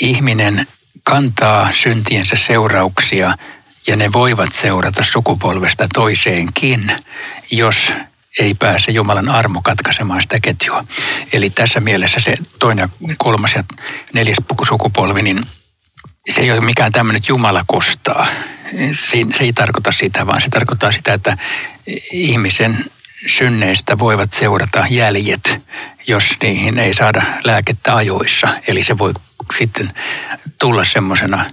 ihminen 0.01 0.67
kantaa 1.05 1.69
syntiensä 1.73 2.35
seurauksia 2.35 3.33
ja 3.87 3.95
ne 3.95 4.13
voivat 4.13 4.53
seurata 4.53 5.03
sukupolvesta 5.03 5.87
toiseenkin, 5.93 6.91
jos 7.51 7.91
ei 8.39 8.53
pääse 8.53 8.91
Jumalan 8.91 9.29
armo 9.29 9.61
katkaisemaan 9.61 10.21
sitä 10.21 10.39
ketjua. 10.39 10.85
Eli 11.33 11.49
tässä 11.49 11.79
mielessä 11.79 12.19
se 12.19 12.33
toinen, 12.59 12.89
kolmas 13.17 13.53
ja 13.53 13.63
neljäs 14.13 14.37
sukupolvi, 14.67 15.21
niin 15.21 15.43
se 16.35 16.41
ei 16.41 16.51
ole 16.51 16.61
mikään 16.61 16.91
tämmöinen, 16.91 17.21
Jumala 17.27 17.63
kostaa. 17.67 18.27
Se 19.33 19.43
ei 19.43 19.53
tarkoita 19.53 19.91
sitä, 19.91 20.27
vaan 20.27 20.41
se 20.41 20.49
tarkoittaa 20.49 20.91
sitä, 20.91 21.13
että 21.13 21.37
ihmisen 22.11 22.85
synneistä 23.27 23.99
voivat 23.99 24.33
seurata 24.33 24.85
jäljet, 24.89 25.61
jos 26.07 26.23
niihin 26.41 26.79
ei 26.79 26.93
saada 26.93 27.21
lääkettä 27.43 27.95
ajoissa. 27.95 28.47
Eli 28.67 28.83
se 28.83 28.97
voi 28.97 29.13
sitten 29.57 29.93
tulla 30.59 30.85
semmoisena 30.85 31.45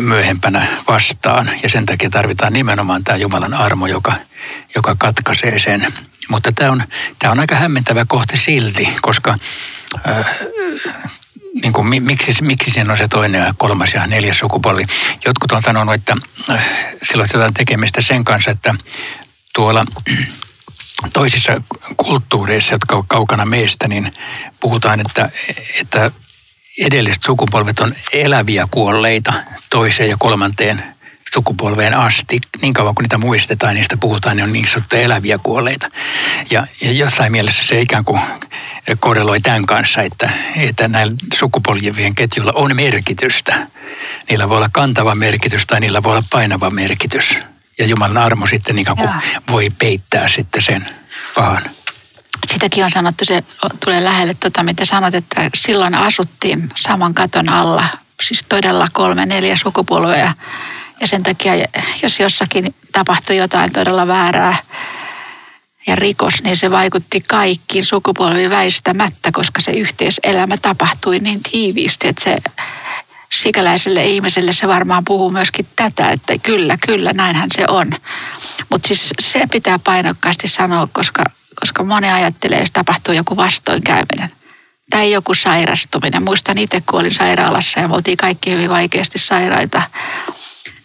myöhempänä 0.00 0.66
vastaan. 0.88 1.50
Ja 1.62 1.68
sen 1.68 1.86
takia 1.86 2.10
tarvitaan 2.10 2.52
nimenomaan 2.52 3.04
tämä 3.04 3.18
Jumalan 3.18 3.54
armo, 3.54 3.86
joka, 3.86 4.12
joka 4.74 4.94
katkaisee 4.98 5.58
sen. 5.58 5.86
Mutta 6.28 6.52
tämä 6.52 6.72
on, 6.72 6.82
tämä 7.18 7.32
on 7.32 7.40
aika 7.40 7.54
hämmentävä 7.54 8.04
kohta 8.08 8.36
silti, 8.36 8.88
koska 9.02 9.38
äh, 10.08 10.26
niin 11.62 11.72
kuin, 11.72 11.86
miksi, 11.86 12.32
miksi 12.42 12.70
siinä 12.70 12.92
on 12.92 12.98
se 12.98 13.08
toinen 13.08 13.44
ja 13.44 13.54
kolmas 13.58 13.94
ja 13.94 14.06
neljäs 14.06 14.38
sukupolvi. 14.38 14.84
Jotkut 15.24 15.52
on 15.52 15.62
sanonut, 15.62 15.94
että 15.94 16.16
äh, 16.50 16.64
silloin 17.02 17.28
jotain 17.32 17.54
tekemistä 17.54 18.02
sen 18.02 18.24
kanssa, 18.24 18.50
että 18.50 18.74
tuolla 19.54 19.84
toisissa 21.12 21.60
kulttuureissa, 21.96 22.74
jotka 22.74 22.96
ovat 22.96 23.06
kaukana 23.08 23.44
meistä, 23.44 23.88
niin 23.88 24.12
puhutaan, 24.60 25.00
että, 25.00 25.30
että 25.80 26.10
edelliset 26.78 27.22
sukupolvet 27.22 27.80
on 27.80 27.94
eläviä 28.12 28.68
kuolleita 28.70 29.32
toiseen 29.70 30.10
ja 30.10 30.16
kolmanteen 30.18 30.84
sukupolveen 31.32 31.94
asti. 31.94 32.40
Niin 32.62 32.74
kauan 32.74 32.94
kuin 32.94 33.02
niitä 33.04 33.18
muistetaan, 33.18 33.74
niistä 33.74 33.96
puhutaan, 33.96 34.36
ne 34.36 34.42
on 34.42 34.52
niin 34.52 34.68
sanottuja 34.68 35.02
eläviä 35.02 35.38
kuolleita. 35.42 35.90
Ja, 36.50 36.66
ja 36.80 36.92
jossain 36.92 37.32
mielessä 37.32 37.62
se 37.62 37.80
ikään 37.80 38.04
kuin 38.04 38.20
korreloi 39.00 39.40
tämän 39.40 39.66
kanssa, 39.66 40.02
että, 40.02 40.30
että 40.56 40.88
näillä 40.88 41.14
sukupolvien 41.34 42.14
ketjuilla 42.14 42.52
on 42.54 42.76
merkitystä. 42.76 43.66
Niillä 44.30 44.48
voi 44.48 44.56
olla 44.56 44.70
kantava 44.72 45.14
merkitys 45.14 45.66
tai 45.66 45.80
niillä 45.80 46.02
voi 46.02 46.12
olla 46.12 46.22
painava 46.32 46.70
merkitys. 46.70 47.36
Ja 47.78 47.86
Jumalan 47.86 48.16
armo 48.16 48.46
sitten 48.46 48.76
niin 48.76 48.86
kuin 48.86 49.10
voi 49.50 49.70
peittää 49.70 50.28
sitten 50.28 50.62
sen 50.62 50.86
pahan 51.34 51.62
sitäkin 52.46 52.84
on 52.84 52.90
sanottu, 52.90 53.24
se 53.24 53.44
tulee 53.84 54.04
lähelle 54.04 54.34
tuota, 54.34 54.62
mitä 54.62 54.84
sanot, 54.84 55.14
että 55.14 55.50
silloin 55.56 55.94
asuttiin 55.94 56.70
saman 56.74 57.14
katon 57.14 57.48
alla, 57.48 57.84
siis 58.22 58.44
todella 58.48 58.88
kolme, 58.92 59.26
neljä 59.26 59.56
sukupolvea. 59.56 60.32
Ja 61.00 61.06
sen 61.06 61.22
takia, 61.22 61.52
jos 62.02 62.20
jossakin 62.20 62.74
tapahtui 62.92 63.36
jotain 63.36 63.72
todella 63.72 64.06
väärää 64.06 64.56
ja 65.86 65.96
rikos, 65.96 66.42
niin 66.42 66.56
se 66.56 66.70
vaikutti 66.70 67.20
kaikkiin 67.20 67.84
sukupolviin 67.84 68.50
väistämättä, 68.50 69.30
koska 69.32 69.60
se 69.60 69.70
yhteiselämä 69.70 70.56
tapahtui 70.56 71.18
niin 71.18 71.40
tiiviisti, 71.42 72.08
että 72.08 72.24
se 72.24 72.36
sikäläiselle 73.32 74.04
ihmiselle 74.04 74.52
se 74.52 74.68
varmaan 74.68 75.04
puhuu 75.04 75.30
myöskin 75.30 75.66
tätä, 75.76 76.10
että 76.10 76.38
kyllä, 76.38 76.76
kyllä, 76.86 77.12
näinhän 77.12 77.50
se 77.50 77.64
on. 77.68 77.92
Mutta 78.70 78.88
siis 78.88 79.10
se 79.20 79.42
pitää 79.50 79.78
painokkaasti 79.78 80.48
sanoa, 80.48 80.88
koska 80.92 81.24
koska 81.60 81.84
moni 81.84 82.10
ajattelee, 82.10 82.60
jos 82.60 82.72
tapahtuu 82.72 83.14
joku 83.14 83.36
vastoinkäyminen 83.36 84.32
tai 84.90 85.12
joku 85.12 85.34
sairastuminen. 85.34 86.24
Muistan 86.24 86.58
itse, 86.58 86.80
kun 86.80 87.00
olin 87.00 87.14
sairaalassa 87.14 87.80
ja 87.80 87.88
me 87.88 87.94
oltiin 87.94 88.16
kaikki 88.16 88.50
hyvin 88.50 88.70
vaikeasti 88.70 89.18
sairaita. 89.18 89.82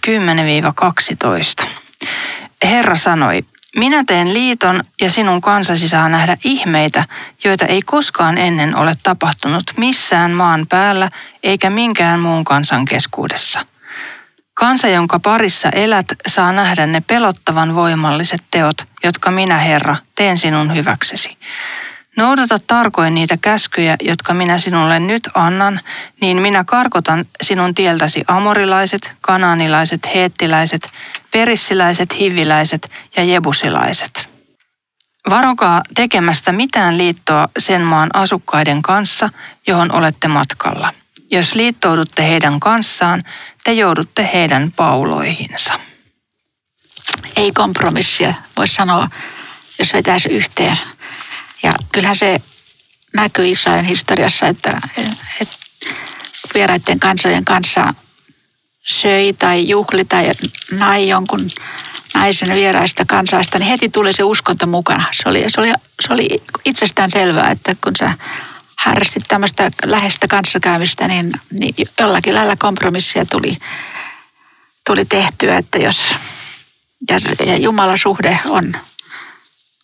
10-12. 1.64 1.66
Herra 2.64 2.96
sanoi, 2.96 3.46
minä 3.76 4.04
teen 4.08 4.34
liiton 4.34 4.84
ja 5.02 5.12
sinun 5.12 5.42
kansasi 5.42 5.88
saa 5.88 6.10
nähdä 6.10 6.38
ihmeitä, 6.44 7.04
joita 7.44 7.66
ei 7.66 7.82
koskaan 7.82 8.38
ennen 8.38 8.76
ole 8.76 8.94
tapahtunut 9.04 9.64
missään 9.78 10.32
maan 10.32 10.66
päällä 10.70 11.10
eikä 11.44 11.70
minkään 11.70 12.20
muun 12.20 12.44
kansan 12.44 12.86
keskuudessa. 12.86 13.66
Kansa, 14.54 14.88
jonka 14.88 15.20
parissa 15.20 15.70
elät, 15.70 16.06
saa 16.28 16.52
nähdä 16.52 16.86
ne 16.86 17.02
pelottavan 17.02 17.76
voimalliset 17.76 18.44
teot, 18.52 18.78
jotka 19.04 19.32
minä, 19.32 19.58
Herra, 19.58 19.96
teen 20.16 20.38
sinun 20.38 20.76
hyväksesi. 20.76 21.38
Noudata 22.16 22.60
tarkoin 22.68 23.16
niitä 23.16 23.38
käskyjä, 23.42 23.96
jotka 24.02 24.34
minä 24.34 24.58
sinulle 24.58 25.00
nyt 25.00 25.30
annan, 25.34 25.80
niin 26.22 26.42
minä 26.42 26.64
karkotan 26.64 27.26
sinun 27.44 27.76
tieltäsi 27.76 28.24
amorilaiset, 28.28 29.12
kananilaiset, 29.22 30.02
heettiläiset, 30.16 30.90
perissiläiset, 31.32 32.20
hiviläiset 32.20 32.92
ja 33.18 33.24
jebusilaiset. 33.24 34.30
Varokaa 35.30 35.82
tekemästä 35.96 36.52
mitään 36.52 36.98
liittoa 36.98 37.50
sen 37.60 37.82
maan 37.82 38.10
asukkaiden 38.14 38.82
kanssa, 38.82 39.30
johon 39.68 39.92
olette 39.92 40.28
matkalla. 40.28 40.94
Jos 41.32 41.56
liittoudutte 41.56 42.24
heidän 42.24 42.60
kanssaan, 42.60 43.24
te 43.64 43.74
joudutte 43.74 44.30
heidän 44.34 44.72
pauloihinsa. 44.72 45.80
Ei 47.36 47.52
kompromissia, 47.52 48.34
voisi 48.58 48.74
sanoa, 48.74 49.10
jos 49.80 49.94
vetäisi 49.94 50.30
yhteen. 50.30 50.78
Ja 51.66 51.74
kyllähän 51.92 52.16
se 52.16 52.42
näkyy 53.14 53.48
Israelin 53.48 53.86
historiassa, 53.86 54.46
että, 54.46 54.82
että 55.42 55.56
vieraiden 56.54 57.00
kansojen 57.00 57.46
kanssa 57.46 57.94
söi 58.88 59.34
tai 59.34 59.70
juhli 59.70 60.06
tai 60.06 60.32
nai 60.72 61.10
jonkun 61.10 61.50
naisen 62.14 62.56
vieraista 62.56 63.06
kansaista, 63.06 63.60
niin 63.60 63.70
heti 63.70 63.90
tuli 63.90 64.14
se 64.14 64.24
uskonto 64.24 64.68
mukana. 64.68 65.06
Se 65.12 65.30
oli, 65.30 65.44
se 65.48 65.62
oli, 65.62 65.74
se 66.02 66.14
oli 66.14 66.28
itsestään 66.66 67.12
selvää, 67.12 67.52
että 67.52 67.76
kun 67.84 67.94
sä 68.00 68.14
harrastit 68.78 69.24
tämmöistä 69.28 69.72
läheistä 69.86 70.28
kanssakäymistä, 70.28 71.08
niin, 71.08 71.32
niin 71.60 71.74
jollakin 72.00 72.36
lailla 72.36 72.56
kompromissia 72.56 73.26
tuli, 73.26 73.58
tuli 74.86 75.06
tehtyä, 75.06 75.58
että 75.58 75.80
jos 75.80 76.16
ja, 77.10 77.18
ja 77.46 77.58
Jumalan 77.58 77.98
suhde 77.98 78.40
on, 78.46 78.76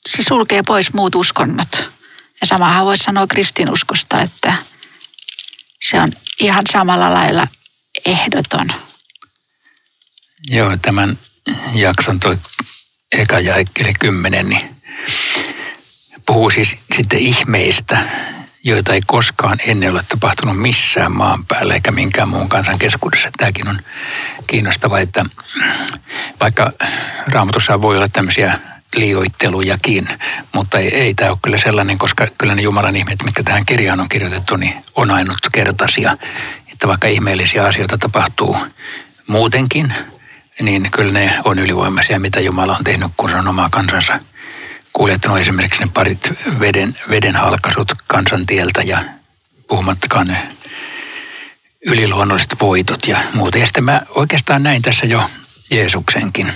se 0.09 0.23
sulkee 0.23 0.63
pois 0.63 0.93
muut 0.93 1.15
uskonnot. 1.15 1.89
Ja 2.41 2.47
samahan 2.47 2.85
voisi 2.85 3.03
sanoa 3.03 3.27
kristinuskosta, 3.27 4.21
että 4.21 4.53
se 5.89 5.97
on 6.01 6.07
ihan 6.39 6.63
samalla 6.71 7.13
lailla 7.13 7.47
ehdoton. 8.05 8.67
Joo, 10.49 10.77
tämän 10.77 11.17
jakson 11.73 12.19
toi 12.19 12.37
eka 13.11 13.39
ja 13.39 13.55
ekkeli 13.55 13.93
kymmenen, 13.93 14.49
niin 14.49 14.75
puhuu 16.25 16.49
siis 16.49 16.75
sitten 16.95 17.19
ihmeistä, 17.19 17.97
joita 18.63 18.93
ei 18.93 19.01
koskaan 19.07 19.57
ennen 19.65 19.91
ole 19.91 20.03
tapahtunut 20.07 20.57
missään 20.57 21.11
maan 21.11 21.45
päällä 21.45 21.73
eikä 21.73 21.91
minkään 21.91 22.29
muun 22.29 22.49
kansan 22.49 22.79
keskuudessa. 22.79 23.29
Tämäkin 23.37 23.67
on 23.67 23.79
kiinnostava, 24.47 24.99
että 24.99 25.25
vaikka 26.39 26.71
raamatussa 27.27 27.81
voi 27.81 27.95
olla 27.95 28.07
tämmöisiä 28.07 28.59
liioittelujakin, 28.95 30.07
mutta 30.53 30.79
ei, 30.79 30.95
ei 30.95 31.13
tämä 31.13 31.31
ole 31.31 31.37
kyllä 31.41 31.57
sellainen, 31.57 31.97
koska 31.97 32.27
kyllä 32.37 32.55
ne 32.55 32.61
Jumalan 32.61 32.95
ihmeet, 32.95 33.23
mitkä 33.23 33.43
tähän 33.43 33.65
kirjaan 33.65 33.99
on 33.99 34.09
kirjoitettu, 34.09 34.57
niin 34.57 34.73
on 34.95 35.11
ainutkertaisia. 35.11 36.17
Että 36.71 36.87
vaikka 36.87 37.07
ihmeellisiä 37.07 37.65
asioita 37.65 37.97
tapahtuu 37.97 38.57
muutenkin, 39.27 39.93
niin 40.61 40.91
kyllä 40.91 41.13
ne 41.13 41.39
on 41.43 41.59
ylivoimaisia, 41.59 42.19
mitä 42.19 42.39
Jumala 42.39 42.75
on 42.75 42.83
tehnyt, 42.83 43.11
kun 43.17 43.29
se 43.29 43.35
on 43.35 43.47
omaa 43.47 43.69
kansansa 43.69 44.19
kuljettanut 44.93 45.39
esimerkiksi 45.39 45.81
ne 45.81 45.87
parit 45.93 46.33
veden, 46.59 46.95
veden 47.09 47.35
halkaisut 47.35 47.91
kansantieltä 48.07 48.81
ja 48.81 49.03
puhumattakaan 49.67 50.27
ne 50.27 50.47
yliluonnolliset 51.85 52.55
voitot 52.61 53.07
ja 53.07 53.19
muuta. 53.33 53.57
Ja 53.57 53.65
sitten 53.65 53.83
mä 53.83 54.01
oikeastaan 54.15 54.63
näin 54.63 54.81
tässä 54.81 55.05
jo 55.05 55.29
Jeesuksenkin, 55.71 56.53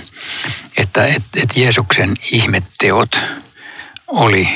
että 0.76 1.06
et, 1.06 1.22
et 1.36 1.56
Jeesuksen 1.56 2.14
ihmetteot 2.32 3.18
oli 4.06 4.48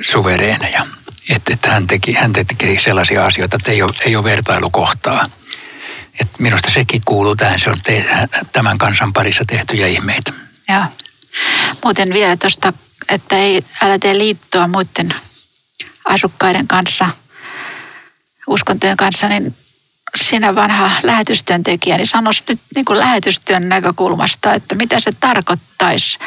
suvereeneja. 0.00 0.86
Että 1.30 1.52
et 1.52 1.66
hän, 1.66 1.86
teki, 1.86 2.12
hän 2.12 2.32
teki 2.32 2.80
sellaisia 2.80 3.26
asioita, 3.26 3.56
että 3.56 3.70
ei 3.70 3.82
ole, 3.82 3.92
ei 4.00 4.16
ole 4.16 4.24
vertailukohtaa. 4.24 5.26
Et 6.20 6.38
minusta 6.38 6.70
sekin 6.70 7.02
kuuluu 7.04 7.36
tähän, 7.36 7.60
se 7.60 7.70
on 7.70 7.80
te, 7.82 8.04
tämän 8.52 8.78
kansan 8.78 9.12
parissa 9.12 9.44
tehtyjä 9.44 9.86
ihmeitä. 9.86 10.32
Joo. 10.68 10.84
Muuten 11.84 12.12
vielä 12.12 12.36
tuosta, 12.36 12.72
että 13.08 13.36
ei, 13.36 13.64
älä 13.82 13.98
tee 13.98 14.18
liittoa 14.18 14.68
muiden 14.68 15.14
asukkaiden 16.04 16.68
kanssa, 16.68 17.10
uskontojen 18.46 18.96
kanssa, 18.96 19.28
niin 19.28 19.56
sinä 20.16 20.54
vanha 20.54 20.90
lähetystyöntekijä, 21.02 21.96
niin 21.96 22.06
sanoisi 22.06 22.42
nyt 22.48 22.60
niin 22.74 22.84
kuin 22.84 22.98
lähetystyön 22.98 23.68
näkökulmasta, 23.68 24.54
että 24.54 24.74
mitä 24.74 25.00
se 25.00 25.10
tarkoittaisi, 25.20 26.18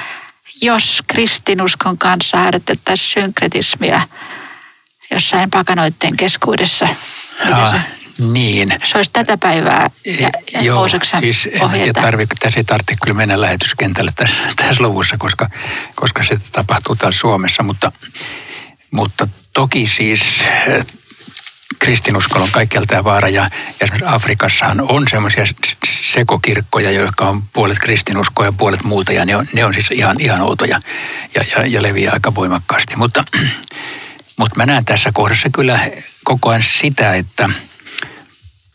jos 0.61 1.03
kristinuskon 1.07 1.97
kanssa 1.97 2.37
harjoitettaisiin 2.37 3.23
synkretismia 3.23 4.01
jossain 5.11 5.49
pakanoiden 5.49 6.17
keskuudessa. 6.17 6.87
Ja, 7.49 7.67
se, 7.67 7.81
niin. 8.31 8.69
Se 8.83 8.97
olisi 8.97 9.11
tätä 9.13 9.37
päivää 9.37 9.89
ja, 10.19 10.29
ja 10.53 10.61
Joo, 10.61 10.87
siis 11.19 11.49
en 11.73 11.93
tarvitse, 11.93 12.35
tässä 12.39 12.59
ei 12.59 12.63
tarvitse 12.63 12.95
kyllä 13.03 13.17
mennä 13.17 13.41
lähetyskentälle 13.41 14.11
tässä, 14.15 14.35
tässä 14.55 14.83
luvussa, 14.83 15.15
koska, 15.19 15.49
koska 15.95 16.23
se 16.23 16.39
tapahtuu 16.51 16.95
täällä 16.95 17.17
Suomessa, 17.17 17.63
mutta, 17.63 17.91
mutta 18.91 19.27
toki 19.53 19.87
siis 19.87 20.21
kristinuskolla 21.79 22.43
on 22.43 22.51
kaikkialta 22.51 22.87
tämä 22.87 23.03
vaara 23.03 23.29
ja, 23.29 23.41
ja 23.41 23.49
esimerkiksi 23.81 24.15
Afrikassahan 24.15 24.81
on 24.81 25.07
semmoisia 25.09 25.45
sekokirkkoja, 26.13 26.91
jotka 26.91 27.25
on 27.25 27.43
puolet 27.53 27.79
kristinuskoa 27.79 28.45
ja 28.45 28.53
puolet 28.53 28.83
muuta 28.83 29.11
ja 29.13 29.25
ne 29.25 29.35
on, 29.35 29.47
ne 29.53 29.65
on 29.65 29.73
siis 29.73 29.91
ihan, 29.91 30.17
ihan 30.19 30.41
outoja 30.41 30.79
ja, 31.35 31.43
ja, 31.55 31.67
ja 31.67 31.83
leviää 31.83 32.13
aika 32.13 32.35
voimakkaasti. 32.35 32.95
Mutta, 32.95 33.23
mutta 34.39 34.55
mä 34.55 34.65
näen 34.65 34.85
tässä 34.85 35.11
kohdassa 35.13 35.49
kyllä 35.49 35.79
koko 36.23 36.49
ajan 36.49 36.63
sitä, 36.81 37.13
että 37.13 37.49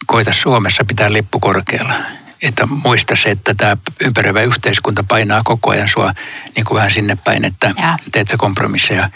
koita 0.06 0.32
Suomessa 0.32 0.84
pitää 0.84 1.12
lippu 1.12 1.40
korkealla. 1.40 1.94
Että 2.42 2.66
muista 2.66 3.16
se, 3.16 3.30
että 3.30 3.54
tämä 3.54 3.76
ympäröivä 4.00 4.40
yhteiskunta 4.40 5.04
painaa 5.04 5.42
koko 5.44 5.70
ajan 5.70 5.88
sua 5.88 6.12
niin 6.56 6.64
kuin 6.64 6.76
vähän 6.76 6.90
sinne 6.90 7.16
päin, 7.24 7.44
että 7.44 7.74
ja. 7.78 7.98
teet 8.12 8.28
sä 8.28 8.36
kompromisseja 8.36 9.10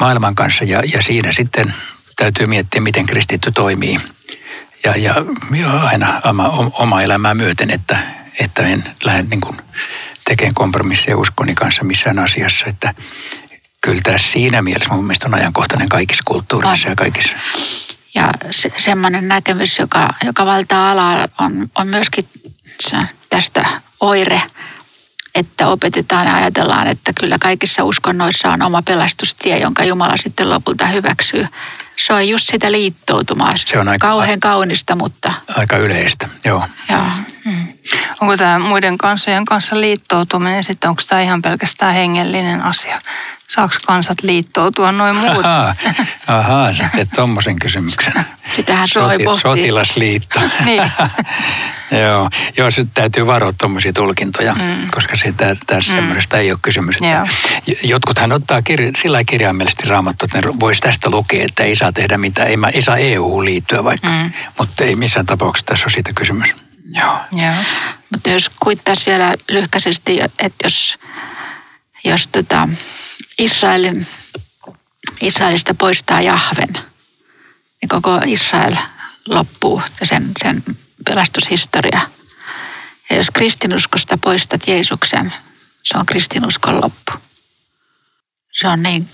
maailman 0.00 0.34
kanssa 0.34 0.64
ja, 0.64 0.82
ja 0.92 1.02
siinä 1.02 1.32
sitten 1.32 1.74
täytyy 2.16 2.46
miettiä, 2.46 2.80
miten 2.80 3.06
kristitty 3.06 3.52
toimii. 3.52 4.00
Ja, 4.84 4.96
ja, 4.96 5.14
ja 5.56 5.70
aina 5.70 6.20
oma, 6.24 6.48
oma 6.72 7.02
elämää 7.02 7.34
myöten, 7.34 7.70
että, 7.70 7.98
että 8.40 8.62
en 8.62 8.84
lähde 9.04 9.22
niin 9.30 9.40
kuin 9.40 9.56
tekemään 10.24 10.54
kompromisseja 10.54 11.18
uskoni 11.18 11.54
kanssa 11.54 11.84
missään 11.84 12.18
asiassa. 12.18 12.66
Että 12.66 12.94
kyllä 13.80 14.00
tämä 14.02 14.18
siinä 14.18 14.62
mielessä 14.62 14.94
mun 14.94 15.04
mielestä 15.04 15.26
on 15.26 15.34
ajankohtainen 15.34 15.88
kaikissa 15.88 16.22
kulttuureissa 16.26 16.88
ja 16.88 16.96
kaikissa. 16.96 17.36
Ja 18.14 18.30
se, 18.50 18.72
semmoinen 18.76 19.28
näkemys, 19.28 19.78
joka, 19.78 20.14
joka 20.24 20.46
valtaa 20.46 20.90
alaa, 20.90 21.28
on, 21.38 21.70
on 21.74 21.88
myöskin 21.88 22.24
tästä 23.30 23.66
oire, 24.00 24.42
että 25.34 25.68
opetetaan 25.68 26.26
ja 26.26 26.34
ajatellaan, 26.34 26.86
että 26.86 27.12
kyllä 27.20 27.36
kaikissa 27.40 27.84
uskonnoissa 27.84 28.48
on 28.52 28.62
oma 28.62 28.82
pelastustie, 28.82 29.58
jonka 29.58 29.84
Jumala 29.84 30.16
sitten 30.16 30.50
lopulta 30.50 30.86
hyväksyy 30.86 31.46
se 31.96 32.12
on 32.12 32.28
just 32.28 32.50
sitä 32.50 32.72
liittoutumaa. 32.72 33.52
Se 33.56 33.78
on 33.78 33.88
aika, 33.88 34.08
kauhean 34.08 34.40
kaunista, 34.40 34.96
mutta... 34.96 35.32
Aika 35.56 35.76
yleistä, 35.76 36.28
joo. 36.44 36.64
joo. 36.90 37.06
Hmm. 37.44 37.68
Onko 38.20 38.36
tämä 38.36 38.58
muiden 38.58 38.98
kansojen 38.98 39.44
kanssa 39.44 39.80
liittoutuminen 39.80 40.64
sitten, 40.64 40.90
onko 40.90 41.02
tämä 41.08 41.20
ihan 41.20 41.42
pelkästään 41.42 41.94
hengellinen 41.94 42.62
asia? 42.62 42.98
Saako 43.48 43.74
kansat 43.86 44.22
liittoutua 44.22 44.92
noin 44.92 45.16
muut? 45.16 45.44
Ahaa, 45.44 45.74
ahaa 46.28 46.72
sä 46.72 46.88
teet 46.94 47.08
tuommoisen 47.14 47.58
kysymyksen. 47.58 48.12
Sitähän 48.52 48.88
Soti, 48.88 49.24
Sotilasliitto. 49.42 50.40
niin. 50.64 50.82
Joo, 51.90 52.30
joo, 52.56 52.70
se 52.70 52.86
täytyy 52.94 53.26
varoa 53.26 53.52
tuommoisia 53.52 53.92
tulkintoja, 53.92 54.54
mm. 54.54 54.86
koska 54.90 55.16
sitä, 55.16 55.56
tässä 55.66 55.92
mm. 55.92 55.98
semmoista 55.98 56.38
ei 56.38 56.50
ole 56.50 56.58
kysymys. 56.62 56.96
Että 56.96 57.24
jotkuthan 57.82 58.32
ottaa 58.32 58.62
kirja, 58.62 58.90
sillä 59.02 59.24
kirjaimellisesti 59.24 59.88
raamattu, 59.88 60.24
että 60.24 60.40
ne 60.40 60.54
voisi 60.60 60.80
tästä 60.80 61.10
lukea, 61.10 61.44
että 61.44 61.62
ei 61.62 61.76
saa 61.76 61.83
tehdä 61.92 62.18
mitään, 62.18 62.48
ei, 62.48 62.56
ei 62.72 62.82
saa 62.82 62.96
EU 62.96 63.44
liittyä 63.44 63.84
vaikka, 63.84 64.08
mm. 64.08 64.32
mutta 64.58 64.84
ei 64.84 64.96
missään 64.96 65.26
tapauksessa 65.26 65.66
tässä 65.66 65.84
ole 65.84 65.92
siitä 65.92 66.12
kysymys. 66.12 66.54
Joo. 66.90 67.18
Joo. 67.32 67.54
Mutta 68.12 68.30
jos 68.30 68.50
kuittaisi 68.60 69.06
vielä 69.06 69.34
lyhkäisesti, 69.48 70.20
että 70.20 70.64
jos, 70.64 70.98
jos 72.04 72.28
tota 72.28 72.68
Israelin, 73.38 74.06
Israelista 75.20 75.74
poistaa 75.74 76.20
Jahven, 76.20 76.72
niin 77.82 77.88
koko 77.88 78.20
Israel 78.26 78.76
loppuu 79.28 79.82
ja 80.00 80.06
sen, 80.06 80.30
sen 80.42 80.62
pelastushistoria. 81.04 82.00
Ja 83.10 83.16
jos 83.16 83.30
kristinuskosta 83.30 84.18
poistat 84.18 84.68
Jeesuksen, 84.68 85.32
se 85.82 85.98
on 85.98 86.06
kristinuskon 86.06 86.80
loppu. 86.82 87.12
Se 88.54 88.68
on 88.68 88.82
niin 88.82 89.08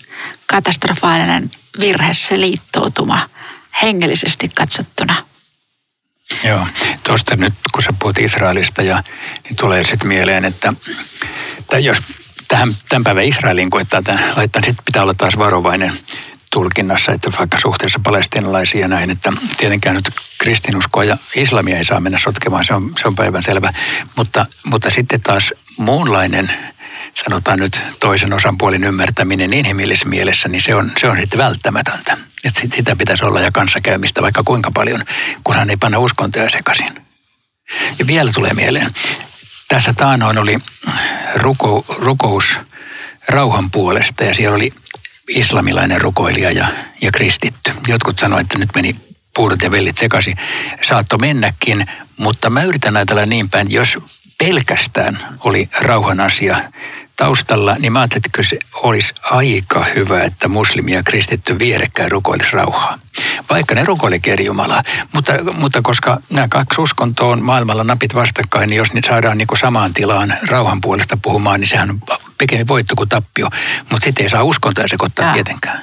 katastrofaalinen 0.47 1.51
virhe 1.81 2.15
se 2.15 2.41
liittoutuma 2.41 3.29
hengellisesti 3.83 4.49
katsottuna. 4.49 5.27
Joo, 6.45 6.67
tuosta 7.05 7.37
nyt 7.37 7.55
kun 7.73 7.83
sä 7.83 7.93
puhut 7.99 8.19
Israelista 8.19 8.83
ja 8.83 9.03
niin 9.45 9.57
tulee 9.57 9.85
sitten 9.85 10.09
mieleen, 10.09 10.45
että 10.45 10.73
tai 11.67 11.85
jos 11.85 11.99
tähän, 12.49 12.75
tämän 12.89 13.05
päivän 13.05 13.25
Israelin 13.25 13.71
koittaa 13.71 14.03
tämän, 14.03 14.25
laittaa, 14.37 14.63
sitten 14.63 14.85
pitää 14.85 15.03
olla 15.03 15.15
taas 15.15 15.39
varovainen 15.39 15.93
tulkinnassa, 16.53 17.13
että 17.13 17.31
vaikka 17.39 17.61
suhteessa 17.61 18.01
palestinalaisia 18.05 18.89
näin, 18.89 19.11
että 19.11 19.33
tietenkään 19.57 19.97
nyt 19.97 20.11
kristinuskoa 20.39 21.05
ja 21.05 21.17
islamia 21.37 21.79
ei 21.79 21.85
saa 21.85 22.01
mennä 22.01 22.19
sotkemaan, 22.19 22.65
se 22.65 22.75
on, 22.75 22.93
se 23.01 23.09
on 23.09 23.15
päivän 23.15 23.43
selvä. 23.43 23.73
Mutta, 24.17 24.47
mutta 24.65 24.91
sitten 24.91 25.21
taas 25.21 25.53
muunlainen, 25.77 26.51
sanotaan 27.15 27.59
nyt 27.59 27.81
toisen 28.01 28.33
osanpuolin 28.33 28.85
ymmärtäminen 28.85 29.53
inhimillisessä 29.53 30.09
mielessä, 30.09 30.49
niin 30.49 30.63
se 30.63 30.75
on, 30.75 30.93
se 31.01 31.07
on 31.07 31.17
sitten 31.21 31.39
välttämätöntä. 31.39 32.17
Että 32.45 32.61
sitä 32.77 32.97
pitäisi 32.97 33.25
olla 33.25 33.41
ja 33.41 33.51
kanssakäymistä 33.51 34.23
vaikka 34.23 34.43
kuinka 34.45 34.71
paljon, 34.71 35.05
kunhan 35.45 35.71
ei 35.71 35.77
panna 35.77 35.99
uskontoja 35.99 36.51
sekaisin. 36.51 37.07
Ja 37.99 38.07
vielä 38.07 38.33
tulee 38.33 38.55
mieleen, 38.55 38.91
tässä 39.69 39.93
taanoin 39.93 40.39
oli 40.39 40.59
ruko, 41.35 41.85
rukous 41.99 42.59
rauhan 43.29 43.71
puolesta 43.71 44.25
ja 44.25 44.35
siellä 44.35 44.57
oli 44.57 44.73
islamilainen 45.29 46.01
rukoilija 46.01 46.51
ja, 46.51 46.67
ja 47.01 47.13
kristitty. 47.13 47.73
Jotkut 47.89 48.19
sanoivat, 48.19 48.47
että 48.47 48.59
nyt 48.59 48.75
meni 48.75 48.97
puudut 49.35 49.63
ja 49.63 49.71
vellit 49.71 49.97
sekaisin. 49.99 50.37
Saatto 50.83 51.19
mennäkin, 51.19 51.87
mutta 52.17 52.51
mä 52.51 52.63
yritän 52.63 52.97
ajatella 52.97 53.27
niin 53.27 53.51
päin, 53.51 53.71
jos 53.71 53.99
pelkästään 54.39 55.19
oli 55.45 55.69
rauhan 55.81 56.21
asia 56.21 56.57
taustalla, 57.21 57.77
niin 57.79 57.93
mä 57.93 58.01
ajattelin, 58.01 58.23
että 58.27 58.43
se 58.43 58.59
olisi 58.73 59.15
aika 59.23 59.85
hyvä, 59.95 60.23
että 60.23 60.49
muslimi 60.49 60.93
ja 60.93 61.03
kristitty 61.03 61.59
vierekkäin 61.59 62.11
rukoilisi 62.11 62.53
rauhaa. 62.53 62.99
Vaikka 63.51 63.75
ne 63.75 63.85
rukoilikin 63.85 64.33
eri 64.33 64.45
Jumalaa. 64.45 64.83
Mutta, 65.13 65.33
mutta 65.53 65.83
koska 65.83 66.21
nämä 66.31 66.49
kaksi 66.49 66.81
uskontoa 66.81 67.33
on 67.33 67.43
maailmalla 67.43 67.85
napit 67.85 68.15
vastakkain, 68.15 68.71
niin 68.71 68.79
jos 68.79 68.93
niitä 68.93 69.09
saadaan 69.09 69.39
niin 69.39 69.47
kuin 69.47 69.59
samaan 69.59 69.95
tilaan 69.95 70.35
rauhan 70.49 70.81
puolesta 70.81 71.19
puhumaan, 71.23 71.61
niin 71.61 71.69
sehän 71.69 71.91
on 71.91 72.01
pikemmin 72.39 72.69
voitto 72.69 72.95
kuin 72.97 73.09
tappio. 73.09 73.49
Mutta 73.91 74.05
sitten 74.05 74.23
ei 74.23 74.29
saa 74.29 74.43
uskontoja 74.43 74.89
sekoittaa 74.89 75.27
ja. 75.27 75.33
tietenkään. 75.33 75.81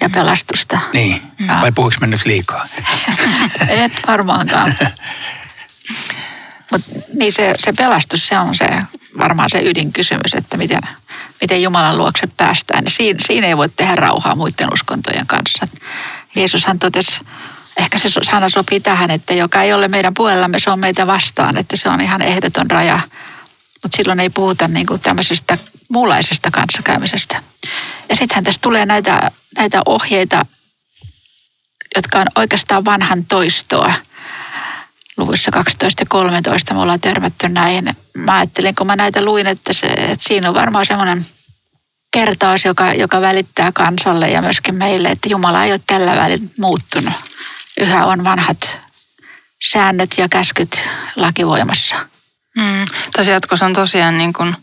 Ja 0.00 0.10
pelastusta. 0.10 0.80
Niin. 0.92 1.22
Ja. 1.48 1.58
Vai 1.60 1.72
puhuinko 1.72 1.96
mä 2.00 2.06
nyt 2.06 2.26
liikaa? 2.26 2.66
Et 3.84 3.92
varmaankaan. 4.06 4.74
Mutta 6.72 6.90
niin 7.14 7.32
se, 7.32 7.54
se 7.58 7.72
pelastus, 7.72 8.26
se 8.26 8.38
on 8.38 8.54
se 8.54 8.68
varmaan 9.18 9.50
se 9.50 9.62
ydinkysymys, 9.64 10.34
että 10.34 10.56
miten, 10.56 10.80
miten 11.40 11.62
Jumalan 11.62 11.98
luokse 11.98 12.28
päästään. 12.36 12.84
Niin 12.84 12.92
siinä, 12.92 13.18
siinä 13.26 13.46
ei 13.46 13.56
voi 13.56 13.68
tehdä 13.68 13.94
rauhaa 13.94 14.34
muiden 14.34 14.72
uskontojen 14.72 15.26
kanssa. 15.26 15.66
Jeesushan 16.34 16.78
totesi, 16.78 17.20
ehkä 17.76 17.98
se 17.98 18.08
sana 18.22 18.48
sopii 18.48 18.80
tähän, 18.80 19.10
että 19.10 19.34
joka 19.34 19.62
ei 19.62 19.72
ole 19.72 19.88
meidän 19.88 20.14
puolellamme, 20.14 20.58
se 20.58 20.70
on 20.70 20.78
meitä 20.78 21.06
vastaan, 21.06 21.56
että 21.56 21.76
se 21.76 21.88
on 21.88 22.00
ihan 22.00 22.22
ehdoton 22.22 22.70
raja. 22.70 23.00
Mutta 23.82 23.96
silloin 23.96 24.20
ei 24.20 24.30
puhuta 24.30 24.68
niin 24.68 24.86
kuin 24.86 25.00
tämmöisestä 25.00 25.58
muunlaisesta 25.88 26.50
kanssakäymisestä. 26.50 27.42
Ja 28.08 28.16
sittenhän 28.16 28.44
tässä 28.44 28.60
tulee 28.60 28.86
näitä, 28.86 29.30
näitä 29.56 29.80
ohjeita, 29.86 30.46
jotka 31.96 32.18
on 32.18 32.26
oikeastaan 32.36 32.84
vanhan 32.84 33.24
toistoa– 33.24 33.94
luvuissa 35.28 35.50
12 35.50 36.02
ja 36.02 36.06
13 36.08 36.74
me 36.74 36.80
ollaan 36.80 37.00
törmätty 37.00 37.48
näihin. 37.48 37.96
Mä 38.16 38.34
ajattelin, 38.34 38.74
kun 38.74 38.86
mä 38.86 38.96
näitä 38.96 39.24
luin, 39.24 39.46
että, 39.46 39.72
se, 39.72 39.86
että 39.86 40.24
siinä 40.28 40.48
on 40.48 40.54
varmaan 40.54 40.86
semmoinen 40.86 41.26
kertaus, 42.10 42.64
joka, 42.64 42.92
joka 42.92 43.20
välittää 43.20 43.72
kansalle 43.72 44.28
ja 44.28 44.42
myöskin 44.42 44.74
meille, 44.74 45.08
että 45.08 45.28
Jumala 45.28 45.64
ei 45.64 45.72
ole 45.72 45.80
tällä 45.86 46.16
välin 46.16 46.50
muuttunut. 46.58 47.14
Yhä 47.80 48.06
on 48.06 48.24
vanhat 48.24 48.78
säännöt 49.64 50.14
ja 50.18 50.28
käskyt 50.28 50.90
lakivoimassa. 51.16 51.96
Mm. 52.56 52.84
Tässä 53.12 53.32
jatkossa 53.32 53.66
on 53.66 53.72
tosiaan 53.72 54.18
niin 54.18 54.32
kuin, 54.32 54.56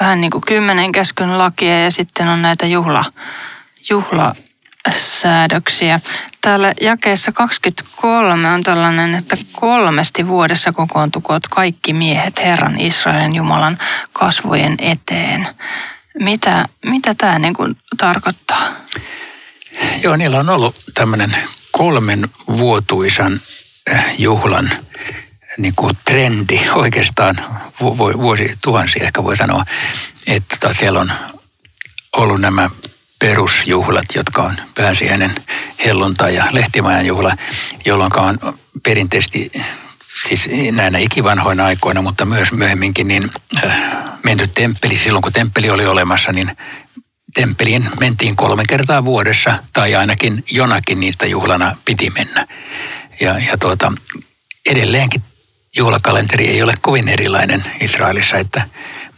vähän 0.00 0.20
niin 0.20 0.30
kuin 0.30 0.44
kymmenen 0.46 0.92
käskyn 0.92 1.38
lakia 1.38 1.80
ja 1.80 1.90
sitten 1.90 2.28
on 2.28 2.42
näitä 2.42 2.66
juhla, 2.66 3.04
juhla 3.90 4.34
säädöksiä. 4.92 6.00
Täällä 6.40 6.72
jakeessa 6.80 7.32
23 7.32 8.50
on 8.50 8.62
tällainen, 8.62 9.14
että 9.14 9.36
kolmesti 9.52 10.28
vuodessa 10.28 10.72
kokoontukoot 10.72 11.48
kaikki 11.48 11.92
miehet 11.92 12.38
Herran 12.38 12.80
Israelin 12.80 13.34
Jumalan 13.34 13.78
kasvojen 14.12 14.76
eteen. 14.78 15.48
Mitä, 16.20 16.64
mitä 16.84 17.14
tämä 17.14 17.38
niin 17.38 17.54
kuin 17.54 17.76
tarkoittaa? 17.96 18.68
Joo, 20.02 20.16
niillä 20.16 20.38
on 20.38 20.48
ollut 20.48 20.76
tämmöinen 20.94 21.36
kolmen 21.72 22.28
vuotuisan 22.48 23.40
eh, 23.90 24.04
juhlan 24.18 24.70
niin 25.58 25.74
kuin 25.76 25.92
trendi 26.04 26.60
oikeastaan 26.74 27.40
vuosi 28.18 28.58
tuhansia 28.62 29.04
ehkä 29.04 29.24
voi 29.24 29.36
sanoa, 29.36 29.64
että 30.26 30.56
tota, 30.60 30.74
siellä 30.74 31.00
on 31.00 31.12
ollut 32.16 32.40
nämä 32.40 32.70
perusjuhlat, 33.24 34.04
jotka 34.14 34.42
on 34.42 34.56
pääsiäinen 34.74 35.34
helluntai 35.84 36.34
ja 36.34 36.44
lehtimajan 36.52 37.06
juhla, 37.06 37.36
jolloin 37.86 38.18
on 38.18 38.58
perinteisesti 38.82 39.52
siis 40.26 40.48
näinä 40.72 40.98
ikivanhoina 40.98 41.64
aikoina, 41.64 42.02
mutta 42.02 42.24
myös 42.24 42.52
myöhemminkin, 42.52 43.08
niin 43.08 43.30
äh, 43.64 43.76
menty 44.24 44.48
temppeli. 44.48 44.98
Silloin 44.98 45.22
kun 45.22 45.32
temppeli 45.32 45.70
oli 45.70 45.86
olemassa, 45.86 46.32
niin 46.32 46.56
temppeliin 47.34 47.88
mentiin 48.00 48.36
kolme 48.36 48.64
kertaa 48.68 49.04
vuodessa 49.04 49.58
tai 49.72 49.94
ainakin 49.94 50.44
jonakin 50.50 51.00
niistä 51.00 51.26
juhlana 51.26 51.76
piti 51.84 52.10
mennä. 52.10 52.46
Ja, 53.20 53.38
ja 53.38 53.58
tuota, 53.58 53.92
edelleenkin 54.70 55.22
juhlakalenteri 55.76 56.48
ei 56.48 56.62
ole 56.62 56.74
kovin 56.80 57.08
erilainen 57.08 57.64
Israelissa, 57.80 58.36
että, 58.36 58.68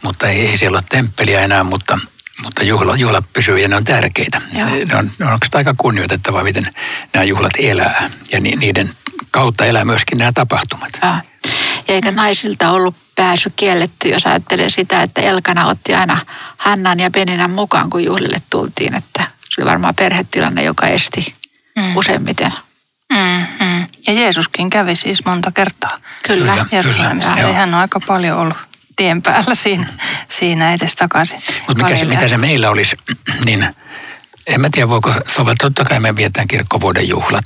mutta 0.03 0.27
ei, 0.27 0.47
ei 0.47 0.57
siellä 0.57 0.75
ole 0.75 0.83
temppeliä 0.89 1.41
enää, 1.41 1.63
mutta– 1.63 1.99
mutta 2.43 2.63
juhla, 2.63 2.95
juhla 2.95 3.21
pysyy 3.33 3.59
ja 3.59 3.67
ne 3.67 3.75
on 3.75 3.83
tärkeitä. 3.83 4.41
Ne 4.53 4.63
on, 4.97 5.11
ne 5.19 5.25
on 5.25 5.39
aika 5.53 5.73
kunnioitettavaa, 5.77 6.43
miten 6.43 6.63
nämä 7.13 7.23
juhlat 7.23 7.53
elää 7.59 8.09
ja 8.31 8.39
ni, 8.39 8.55
niiden 8.55 8.89
kautta 9.31 9.65
elää 9.65 9.85
myöskin 9.85 10.17
nämä 10.17 10.31
tapahtumat. 10.31 10.99
Ja. 11.01 11.21
Eikä 11.87 12.11
naisilta 12.11 12.71
ollut 12.71 12.95
pääsy 13.15 13.53
kielletty, 13.55 14.09
jos 14.09 14.25
ajattelee 14.25 14.69
sitä, 14.69 15.03
että 15.03 15.21
Elkana 15.21 15.65
otti 15.65 15.93
aina 15.93 16.19
Hannan 16.57 16.99
ja 16.99 17.11
Peninän 17.11 17.51
mukaan, 17.51 17.89
kun 17.89 18.03
juhlille 18.03 18.37
tultiin. 18.49 18.93
Että 18.93 19.23
se 19.49 19.61
oli 19.61 19.69
varmaan 19.69 19.95
perhetilanne, 19.95 20.63
joka 20.63 20.87
esti 20.87 21.33
mm. 21.75 21.97
useimmiten. 21.97 22.53
Mm, 23.13 23.65
mm. 23.65 23.87
Ja 24.07 24.13
Jeesuskin 24.13 24.69
kävi 24.69 24.95
siis 24.95 25.25
monta 25.25 25.51
kertaa. 25.51 25.97
Kyllä. 26.27 26.65
Kyllä, 26.69 26.83
kyllä. 26.93 27.53
Hän 27.53 27.73
on 27.73 27.79
aika 27.79 27.99
paljon 28.07 28.37
ollut 28.37 28.57
tien 28.97 29.21
päällä 29.21 29.55
siinä, 29.55 29.87
siinä 30.29 30.73
edes 30.73 30.95
takaisin. 30.95 31.41
Mutta 31.67 31.83
mikä 31.83 31.97
se, 31.97 32.05
mitä 32.05 32.27
se 32.27 32.37
meillä 32.37 32.69
olisi, 32.69 32.95
niin 33.45 33.67
en 34.47 34.61
mä 34.61 34.69
tiedä 34.71 34.89
voiko 34.89 35.13
soveltaa, 35.27 35.69
totta 35.69 35.85
kai 35.85 35.99
me 35.99 36.15
vietään 36.15 36.47
kirkkovuoden 36.47 37.09
juhlat, 37.09 37.45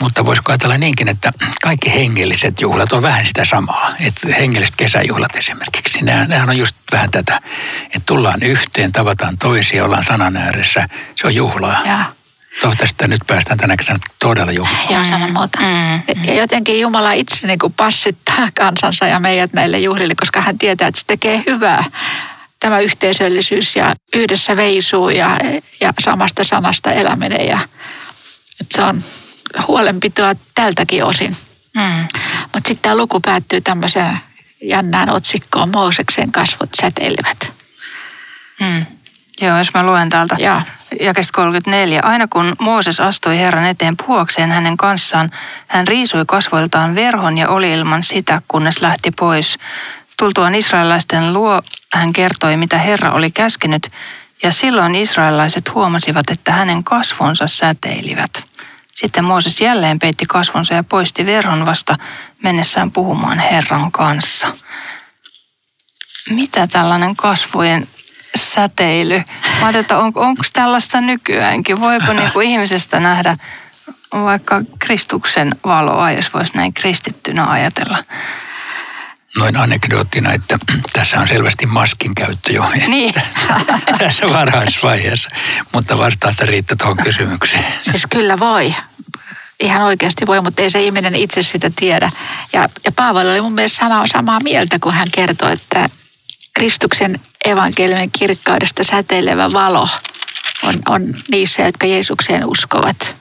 mutta 0.00 0.24
voisiko 0.24 0.52
ajatella 0.52 0.78
niinkin, 0.78 1.08
että 1.08 1.32
kaikki 1.62 1.94
hengelliset 1.94 2.60
juhlat 2.60 2.92
on 2.92 3.02
vähän 3.02 3.26
sitä 3.26 3.44
samaa. 3.44 3.92
Että 4.00 4.34
hengelliset 4.34 4.76
kesäjuhlat 4.76 5.36
esimerkiksi, 5.36 6.02
nehän, 6.02 6.28
nehän 6.28 6.48
on 6.48 6.58
just 6.58 6.76
vähän 6.92 7.10
tätä, 7.10 7.40
että 7.84 8.06
tullaan 8.06 8.42
yhteen, 8.42 8.92
tavataan 8.92 9.38
toisia, 9.38 9.84
ollaan 9.84 10.04
sanan 10.04 10.36
ääressä, 10.36 10.86
se 11.16 11.26
on 11.26 11.34
juhlaa. 11.34 11.80
Ja. 11.84 12.13
Toivottavasti 12.60 13.08
nyt 13.08 13.20
päästään 13.26 13.58
tänä 13.58 13.76
kesänä 13.76 13.98
todella 14.20 14.52
Jumalaan. 14.52 14.90
Joo, 14.90 15.04
sanon 15.04 15.32
muuta. 15.32 15.58
Mm. 15.60 16.24
Ja 16.24 16.34
jotenkin 16.34 16.80
Jumala 16.80 17.12
itse 17.12 17.46
niin 17.46 17.58
kuin 17.58 17.72
passittaa 17.72 18.48
kansansa 18.54 19.06
ja 19.06 19.20
meidät 19.20 19.52
näille 19.52 19.78
juhlille, 19.78 20.14
koska 20.14 20.40
hän 20.40 20.58
tietää, 20.58 20.88
että 20.88 21.00
se 21.00 21.06
tekee 21.06 21.42
hyvää. 21.46 21.84
Tämä 22.60 22.78
yhteisöllisyys 22.78 23.76
ja 23.76 23.94
yhdessä 24.16 24.56
veisuu 24.56 25.08
ja, 25.08 25.38
ja 25.80 25.92
samasta 26.00 26.44
sanasta 26.44 26.92
eläminen. 26.92 27.46
Ja, 27.46 27.58
että 28.60 28.76
se 28.76 28.82
on 28.82 29.02
huolenpitoa 29.68 30.34
tältäkin 30.54 31.04
osin. 31.04 31.36
Mm. 31.74 32.06
Mutta 32.42 32.68
sitten 32.68 32.82
tämä 32.82 32.96
luku 32.96 33.20
päättyy 33.20 33.60
tämmöiseen 33.60 34.18
jännään 34.62 35.10
otsikkoon, 35.10 35.70
Mooseksen 35.72 36.32
kasvot 36.32 36.70
säteilevät. 36.80 37.52
Mm. 38.60 38.86
Joo, 39.40 39.58
jos 39.58 39.74
mä 39.74 39.82
luen 39.82 40.08
täältä 40.08 40.36
ja. 40.38 40.62
jakesta 41.00 41.32
34. 41.32 42.00
Aina 42.00 42.28
kun 42.28 42.56
Mooses 42.60 43.00
astui 43.00 43.38
Herran 43.38 43.66
eteen 43.66 43.96
puhuakseen 43.96 44.52
hänen 44.52 44.76
kanssaan, 44.76 45.30
hän 45.68 45.86
riisui 45.86 46.24
kasvoiltaan 46.26 46.94
verhon 46.94 47.38
ja 47.38 47.48
oli 47.48 47.72
ilman 47.72 48.02
sitä, 48.02 48.42
kunnes 48.48 48.82
lähti 48.82 49.10
pois. 49.10 49.58
Tultuaan 50.18 50.54
israelaisten 50.54 51.32
luo 51.32 51.62
hän 51.94 52.12
kertoi, 52.12 52.56
mitä 52.56 52.78
Herra 52.78 53.12
oli 53.12 53.30
käskenyt, 53.30 53.90
ja 54.42 54.52
silloin 54.52 54.94
israelaiset 54.94 55.74
huomasivat, 55.74 56.30
että 56.30 56.52
hänen 56.52 56.84
kasvonsa 56.84 57.46
säteilivät. 57.46 58.44
Sitten 58.94 59.24
Mooses 59.24 59.60
jälleen 59.60 59.98
peitti 59.98 60.24
kasvonsa 60.28 60.74
ja 60.74 60.84
poisti 60.84 61.26
verhon 61.26 61.66
vasta 61.66 61.96
mennessään 62.42 62.90
puhumaan 62.90 63.38
Herran 63.38 63.92
kanssa. 63.92 64.52
Mitä 66.30 66.66
tällainen 66.66 67.16
kasvojen 67.16 67.88
säteily. 68.36 69.18
Mä 69.18 69.24
ajattelin, 69.50 69.80
että 69.80 69.98
on, 69.98 70.12
onko 70.14 70.42
tällaista 70.52 71.00
nykyäänkin? 71.00 71.80
Voiko 71.80 72.12
niinku 72.12 72.40
ihmisestä 72.40 73.00
nähdä 73.00 73.36
vaikka 74.12 74.62
Kristuksen 74.78 75.56
valoa, 75.64 76.12
jos 76.12 76.34
voisi 76.34 76.56
näin 76.56 76.74
kristittynä 76.74 77.50
ajatella? 77.50 77.98
Noin 79.38 79.56
anekdoottina, 79.56 80.32
että 80.32 80.58
tässä 80.92 81.20
on 81.20 81.28
selvästi 81.28 81.66
maskin 81.66 82.14
käyttö 82.14 82.52
jo 82.52 82.64
Niin. 82.86 83.14
tässä 83.98 84.32
varhaisvaiheessa, 84.32 85.28
mutta 85.72 85.98
vastaasta 85.98 86.46
riittää 86.46 86.76
tuohon 86.76 86.96
kysymykseen. 86.96 87.64
Siis 87.82 88.02
kyllä 88.10 88.38
voi. 88.38 88.74
Ihan 89.60 89.82
oikeasti 89.82 90.26
voi, 90.26 90.40
mutta 90.40 90.62
ei 90.62 90.70
se 90.70 90.80
ihminen 90.80 91.14
itse 91.14 91.42
sitä 91.42 91.70
tiedä. 91.76 92.10
Ja, 92.52 92.68
ja 92.84 92.92
Paavali 92.92 93.30
oli 93.30 93.40
mun 93.40 93.52
mielestä 93.52 93.76
sanaa 93.76 94.06
samaa 94.06 94.38
mieltä, 94.42 94.78
kun 94.78 94.92
hän 94.92 95.06
kertoi, 95.14 95.52
että 95.52 95.88
Kristuksen 96.54 97.20
evankeliumin 97.44 98.10
kirkkaudesta 98.18 98.84
säteilevä 98.84 99.52
valo 99.52 99.88
on, 100.64 100.74
on 100.88 101.14
niissä, 101.30 101.62
jotka 101.62 101.86
Jeesukseen 101.86 102.44
uskovat. 102.44 103.16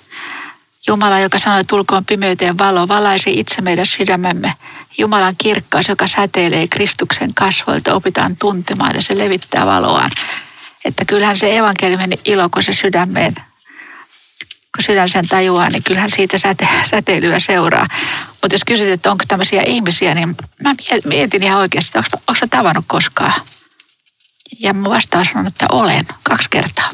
Jumala, 0.87 1.19
joka 1.19 1.39
sanoi, 1.39 1.63
tulkoon 1.65 2.05
pimeyteen 2.05 2.57
valo, 2.57 2.87
valaisi 2.87 3.39
itse 3.39 3.61
meidän 3.61 3.85
sydämemme. 3.85 4.53
Jumalan 4.97 5.35
kirkkaus, 5.37 5.87
joka 5.87 6.07
säteilee 6.07 6.67
Kristuksen 6.67 7.33
kasvoilta, 7.33 7.93
opitaan 7.93 8.35
tuntemaan 8.35 8.95
ja 8.95 9.01
se 9.01 9.17
levittää 9.17 9.65
valoaan. 9.65 10.09
Että 10.85 11.05
kyllähän 11.05 11.37
se 11.37 11.57
evankeliumin 11.57 12.13
ilo, 12.25 12.49
kun 12.49 12.63
se 12.63 12.73
sydämeen 12.73 13.33
kun 14.77 14.83
sydän 14.86 15.09
sen 15.09 15.27
tajuaa, 15.27 15.69
niin 15.69 15.83
kyllähän 15.83 16.09
siitä 16.09 16.38
säte, 16.38 16.67
säteilyä 16.89 17.39
seuraa. 17.39 17.88
Mutta 18.29 18.55
jos 18.55 18.63
kysyt, 18.63 18.89
että 18.89 19.12
onko 19.12 19.23
tämmöisiä 19.27 19.62
ihmisiä, 19.62 20.15
niin 20.15 20.36
mä 20.63 20.75
mietin 21.05 21.43
ihan 21.43 21.59
oikeasti, 21.59 21.89
että 21.89 21.99
onko, 21.99 22.23
onko 22.27 22.39
mä 22.41 22.47
tavannut 22.57 22.86
koskaan. 22.88 23.33
Ja 24.59 24.73
mun 24.73 24.93
vastaus 24.93 25.27
on, 25.36 25.47
että 25.47 25.65
olen 25.71 26.05
kaksi 26.23 26.49
kertaa. 26.49 26.89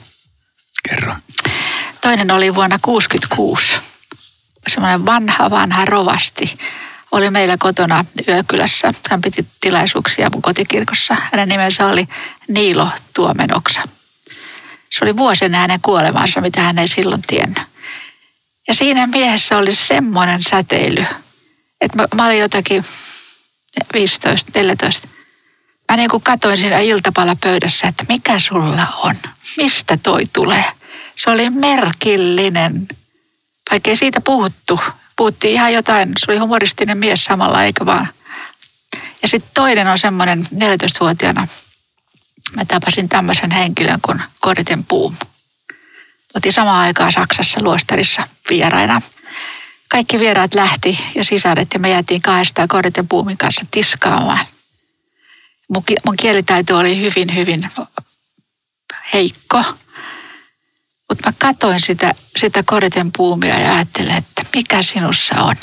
Kerro. 0.90 1.14
Toinen 2.02 2.32
oli 2.32 2.56
vuonna 2.56 2.80
1966. 2.80 3.80
Semmoinen 4.68 5.06
vanha, 5.06 5.50
vanha 5.50 5.86
rovasti 5.86 6.58
oli 7.12 7.30
meillä 7.30 7.58
kotona 7.58 8.06
Yökylässä. 8.28 8.92
Hän 9.10 9.22
piti 9.22 9.48
tilaisuuksia 9.62 10.30
mun 10.30 10.42
kotikirkossa. 10.42 11.18
Hänen 11.32 11.50
nimensä 11.50 11.88
oli 11.88 12.08
Niilo 12.48 12.90
Tuomenoksa. 13.16 13.82
Se 14.92 15.06
oli 15.06 15.18
vuosien 15.18 15.56
hänen 15.56 15.82
kuolemansa, 15.82 16.42
mitä 16.42 16.62
hän 16.62 16.80
ei 16.80 16.88
silloin 16.88 17.22
tiennyt. 17.22 17.64
Ja 18.68 18.74
siinä 18.74 19.08
miehessä 19.08 19.58
oli 19.58 19.76
semmoinen 19.76 20.44
säteily, 20.44 21.06
että 21.82 21.98
mä, 21.98 22.06
mä 22.16 22.26
olin 22.26 22.40
jotakin 22.40 22.86
15, 23.94 24.52
14. 24.56 25.08
Mä 25.92 25.98
niin 25.98 26.10
kuin 26.10 26.24
katoin 26.24 26.58
siinä 26.58 26.80
iltapalapöydässä, 26.80 27.88
että 27.88 28.06
mikä 28.10 28.40
sulla 28.40 28.88
on, 28.98 29.16
mistä 29.58 29.98
toi 29.98 30.26
tulee. 30.34 30.66
Se 31.16 31.30
oli 31.30 31.50
merkillinen, 31.50 32.88
vaikkei 33.72 33.96
siitä 33.96 34.22
puhuttu. 34.22 34.80
Puhuttiin 35.16 35.54
ihan 35.54 35.74
jotain, 35.74 36.12
se 36.18 36.32
oli 36.32 36.40
humoristinen 36.40 36.98
mies 36.98 37.26
samalla, 37.26 37.64
eikä 37.64 37.86
vaan. 37.86 38.08
Ja 39.22 39.28
sitten 39.28 39.52
toinen 39.54 39.88
on 39.88 40.00
semmoinen 40.00 40.48
14-vuotiaana, 40.56 41.48
mä 42.56 42.66
tapasin 42.66 43.10
tämmöisen 43.10 43.52
henkilön 43.52 44.02
kuin 44.02 44.22
Koriten 44.40 44.84
Puum. 44.84 45.16
Otin 46.36 46.54
samaan 46.54 46.86
aikaan 46.86 47.12
Saksassa 47.12 47.64
luostarissa 47.64 48.28
vieraina. 48.50 49.02
Kaikki 49.90 50.20
vieraat 50.20 50.54
lähti 50.54 51.00
ja 51.16 51.24
sisaret 51.24 51.68
ja 51.74 51.80
me 51.80 51.90
jäätiin 51.90 52.22
kahdestaan 52.22 52.68
Koriten 52.68 53.08
Puumin 53.08 53.38
kanssa 53.38 53.66
tiskaamaan. 53.72 54.46
Mun, 55.70 55.84
mun 56.06 56.16
kielitaito 56.16 56.78
oli 56.78 57.02
hyvin, 57.02 57.36
hyvin 57.36 57.70
heikko. 59.14 59.64
Mutta 61.10 61.30
mä 61.30 61.34
katoin 61.38 61.82
sitä, 61.82 62.12
sitä 62.38 62.64
Koriten 62.64 63.12
Puumia 63.18 63.60
ja 63.60 63.74
ajattelin, 63.74 64.18
että 64.18 64.44
mikä 64.56 64.84
sinussa 64.84 65.36
on. 65.36 65.56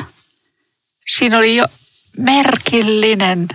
Siinä 1.08 1.38
oli 1.38 1.56
jo 1.56 1.66
merkillinen 2.18 3.48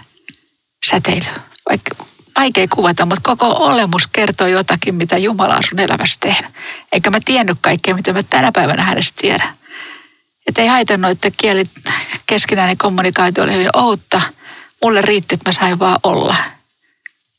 säteily. 0.90 1.26
Vaikka 1.70 2.06
vaikea 2.40 2.68
kuvata, 2.68 3.06
mutta 3.06 3.22
koko 3.24 3.66
olemus 3.66 4.08
kertoo 4.08 4.48
jotakin, 4.48 4.96
mitä 4.96 5.18
Jumala 5.18 5.56
on 5.56 5.64
sun 5.70 5.80
elämässä 5.80 6.18
tehnyt. 6.20 6.52
Eikä 6.92 7.10
mä 7.10 7.18
tiennyt 7.26 7.58
kaikkea, 7.62 7.96
mitä 7.96 8.14
mä 8.14 8.24
tänä 8.24 8.52
päivänä 8.52 8.84
hänestä 8.84 9.22
tiedän. 9.22 9.54
Että 10.48 10.62
ei 10.62 10.68
haitannut, 10.68 11.12
että 11.12 11.32
kieli, 11.38 11.64
keskinäinen 12.26 12.78
kommunikaatio 12.78 13.44
oli 13.44 13.54
hyvin 13.54 13.70
outta. 13.74 14.22
Mulle 14.84 15.02
riitti, 15.02 15.36
että 15.36 15.50
mä 15.50 15.54
sain 15.54 15.80
vaan 15.80 16.00
olla. 16.04 16.36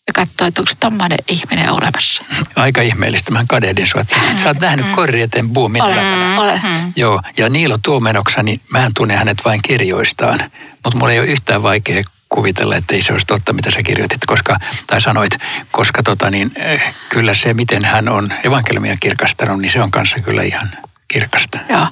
Ja 0.06 0.12
katsoa, 0.12 0.46
että 0.46 0.62
onko 0.62 0.72
tommoinen 0.80 1.18
ihminen 1.28 1.72
olemassa. 1.72 2.24
Aika 2.56 2.82
ihmeellistä. 2.82 3.32
Mä 3.32 3.44
kadehdin 3.48 3.86
sua. 3.86 4.04
Sä, 4.06 4.16
sä 4.42 4.48
oot 4.48 4.60
nähnyt 4.60 4.86
mm. 4.86 4.94
Korrieten 4.94 5.50
Boomin 5.50 5.82
elämänä. 5.82 6.40
Olen. 6.40 6.60
Joo, 6.96 7.20
ja 7.36 7.48
Niilo 7.48 7.78
Tuomenoksa, 7.84 8.42
niin 8.42 8.60
mä 8.68 8.90
tunnen 8.96 9.18
hänet 9.18 9.38
vain 9.44 9.60
kirjoistaan. 9.62 10.38
Mutta 10.84 10.98
mulla 10.98 11.12
ei 11.12 11.18
ole 11.18 11.28
yhtään 11.28 11.62
vaikea 11.62 12.02
kuvitella, 12.34 12.76
että 12.76 12.94
ei 12.94 13.02
se 13.02 13.12
olisi 13.12 13.26
totta, 13.26 13.52
mitä 13.52 13.70
sä 13.70 13.82
kirjoitit, 13.82 14.26
koska, 14.26 14.56
tai 14.86 15.00
sanoit, 15.00 15.38
koska 15.70 16.02
tota, 16.02 16.30
niin, 16.30 16.52
eh, 16.56 16.94
kyllä 17.08 17.34
se, 17.34 17.54
miten 17.54 17.84
hän 17.84 18.08
on 18.08 18.28
evankeliumia 18.44 18.96
kirkastanut, 19.00 19.60
niin 19.60 19.72
se 19.72 19.82
on 19.82 19.90
kanssa 19.90 20.18
kyllä 20.18 20.42
ihan 20.42 20.70
kirkasta. 21.08 21.58
Joo. 21.68 21.86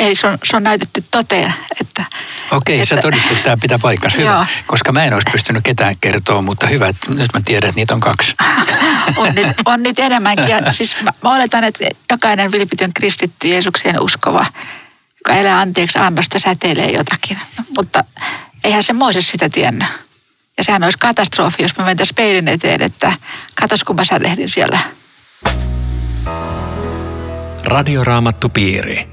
Eli 0.00 0.14
se 0.14 0.26
on, 0.26 0.38
se 0.44 0.56
on 0.56 0.62
näytetty 0.62 1.04
toteen. 1.10 1.54
Että, 1.80 2.04
Okei, 2.50 2.80
että, 2.80 2.94
sä 2.94 3.02
todistit, 3.02 3.30
että 3.30 3.44
tämä 3.44 3.56
pitää 3.56 3.78
paikkansa. 3.78 4.18
Hyvä, 4.18 4.30
joo. 4.30 4.46
koska 4.66 4.92
mä 4.92 5.04
en 5.04 5.14
olisi 5.14 5.30
pystynyt 5.32 5.64
ketään 5.64 5.96
kertoa, 6.00 6.42
mutta 6.42 6.66
hyvä, 6.66 6.88
että 6.88 7.14
nyt 7.14 7.30
mä 7.34 7.40
tiedän, 7.44 7.68
että 7.68 7.80
niitä 7.80 7.94
on 7.94 8.00
kaksi. 8.00 8.34
on, 9.16 9.34
niitä, 9.34 9.54
on 9.64 9.82
niitä 9.82 10.02
enemmänkin. 10.02 10.48
Ja 10.48 10.72
siis 10.72 10.96
mä, 11.02 11.12
mä 11.22 11.34
oletan, 11.34 11.64
että 11.64 11.84
jokainen 12.10 12.52
vilpitön 12.52 12.92
kristitty 12.92 13.48
Jeesukseen 13.48 14.00
uskova, 14.00 14.46
joka 15.18 15.40
elää 15.40 15.60
anteeksi 15.60 15.98
annosta, 15.98 16.38
säteilee 16.38 16.90
jotakin. 16.90 17.38
Mutta 17.76 18.04
eihän 18.64 18.82
se 18.82 18.92
Mooses 18.92 19.28
sitä 19.30 19.48
tiennyt. 19.48 19.88
Ja 20.56 20.64
sehän 20.64 20.84
olisi 20.84 20.98
katastrofi, 20.98 21.62
jos 21.62 21.76
me 21.76 21.84
mentäisiin 21.84 22.14
peilin 22.14 22.48
eteen, 22.48 22.82
että 22.82 23.12
katos 23.54 23.84
kun 23.84 23.96
mä 23.96 24.04
sädehdin 24.04 24.48
siellä. 24.48 24.78
Radioraamattu 27.64 28.48
piiri. 28.48 29.08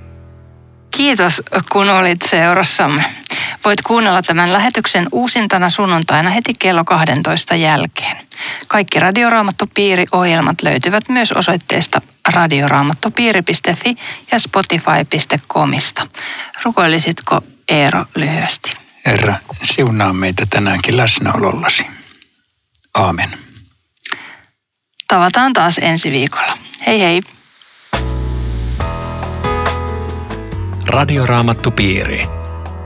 Kiitos, 0.91 1.41
kun 1.71 1.89
olit 1.89 2.21
seurassamme. 2.21 3.03
Voit 3.65 3.81
kuunnella 3.81 4.21
tämän 4.21 4.53
lähetyksen 4.53 5.07
uusintana 5.11 5.69
sunnuntaina 5.69 6.29
heti 6.29 6.53
kello 6.59 6.83
12 6.83 7.55
jälkeen. 7.55 8.17
Kaikki 8.67 8.99
Radioraamattupiiri-ohjelmat 8.99 10.61
löytyvät 10.61 11.09
myös 11.09 11.31
osoitteesta 11.31 12.01
radioraamattupiiri.fi 12.33 13.95
ja 14.31 14.39
spotify.comista. 14.39 16.07
Rukoilisitko 16.63 17.41
Eero 17.69 18.05
lyhyesti? 18.15 18.86
Herra, 19.07 19.35
siunaa 19.63 20.13
meitä 20.13 20.45
tänäänkin 20.45 20.97
läsnäolollasi. 20.97 21.85
Aamen. 22.93 23.29
Tavataan 25.07 25.53
taas 25.53 25.79
ensi 25.81 26.11
viikolla. 26.11 26.57
Hei 26.87 27.01
hei! 27.01 27.21
Radioraamattupiiri. 30.87 32.25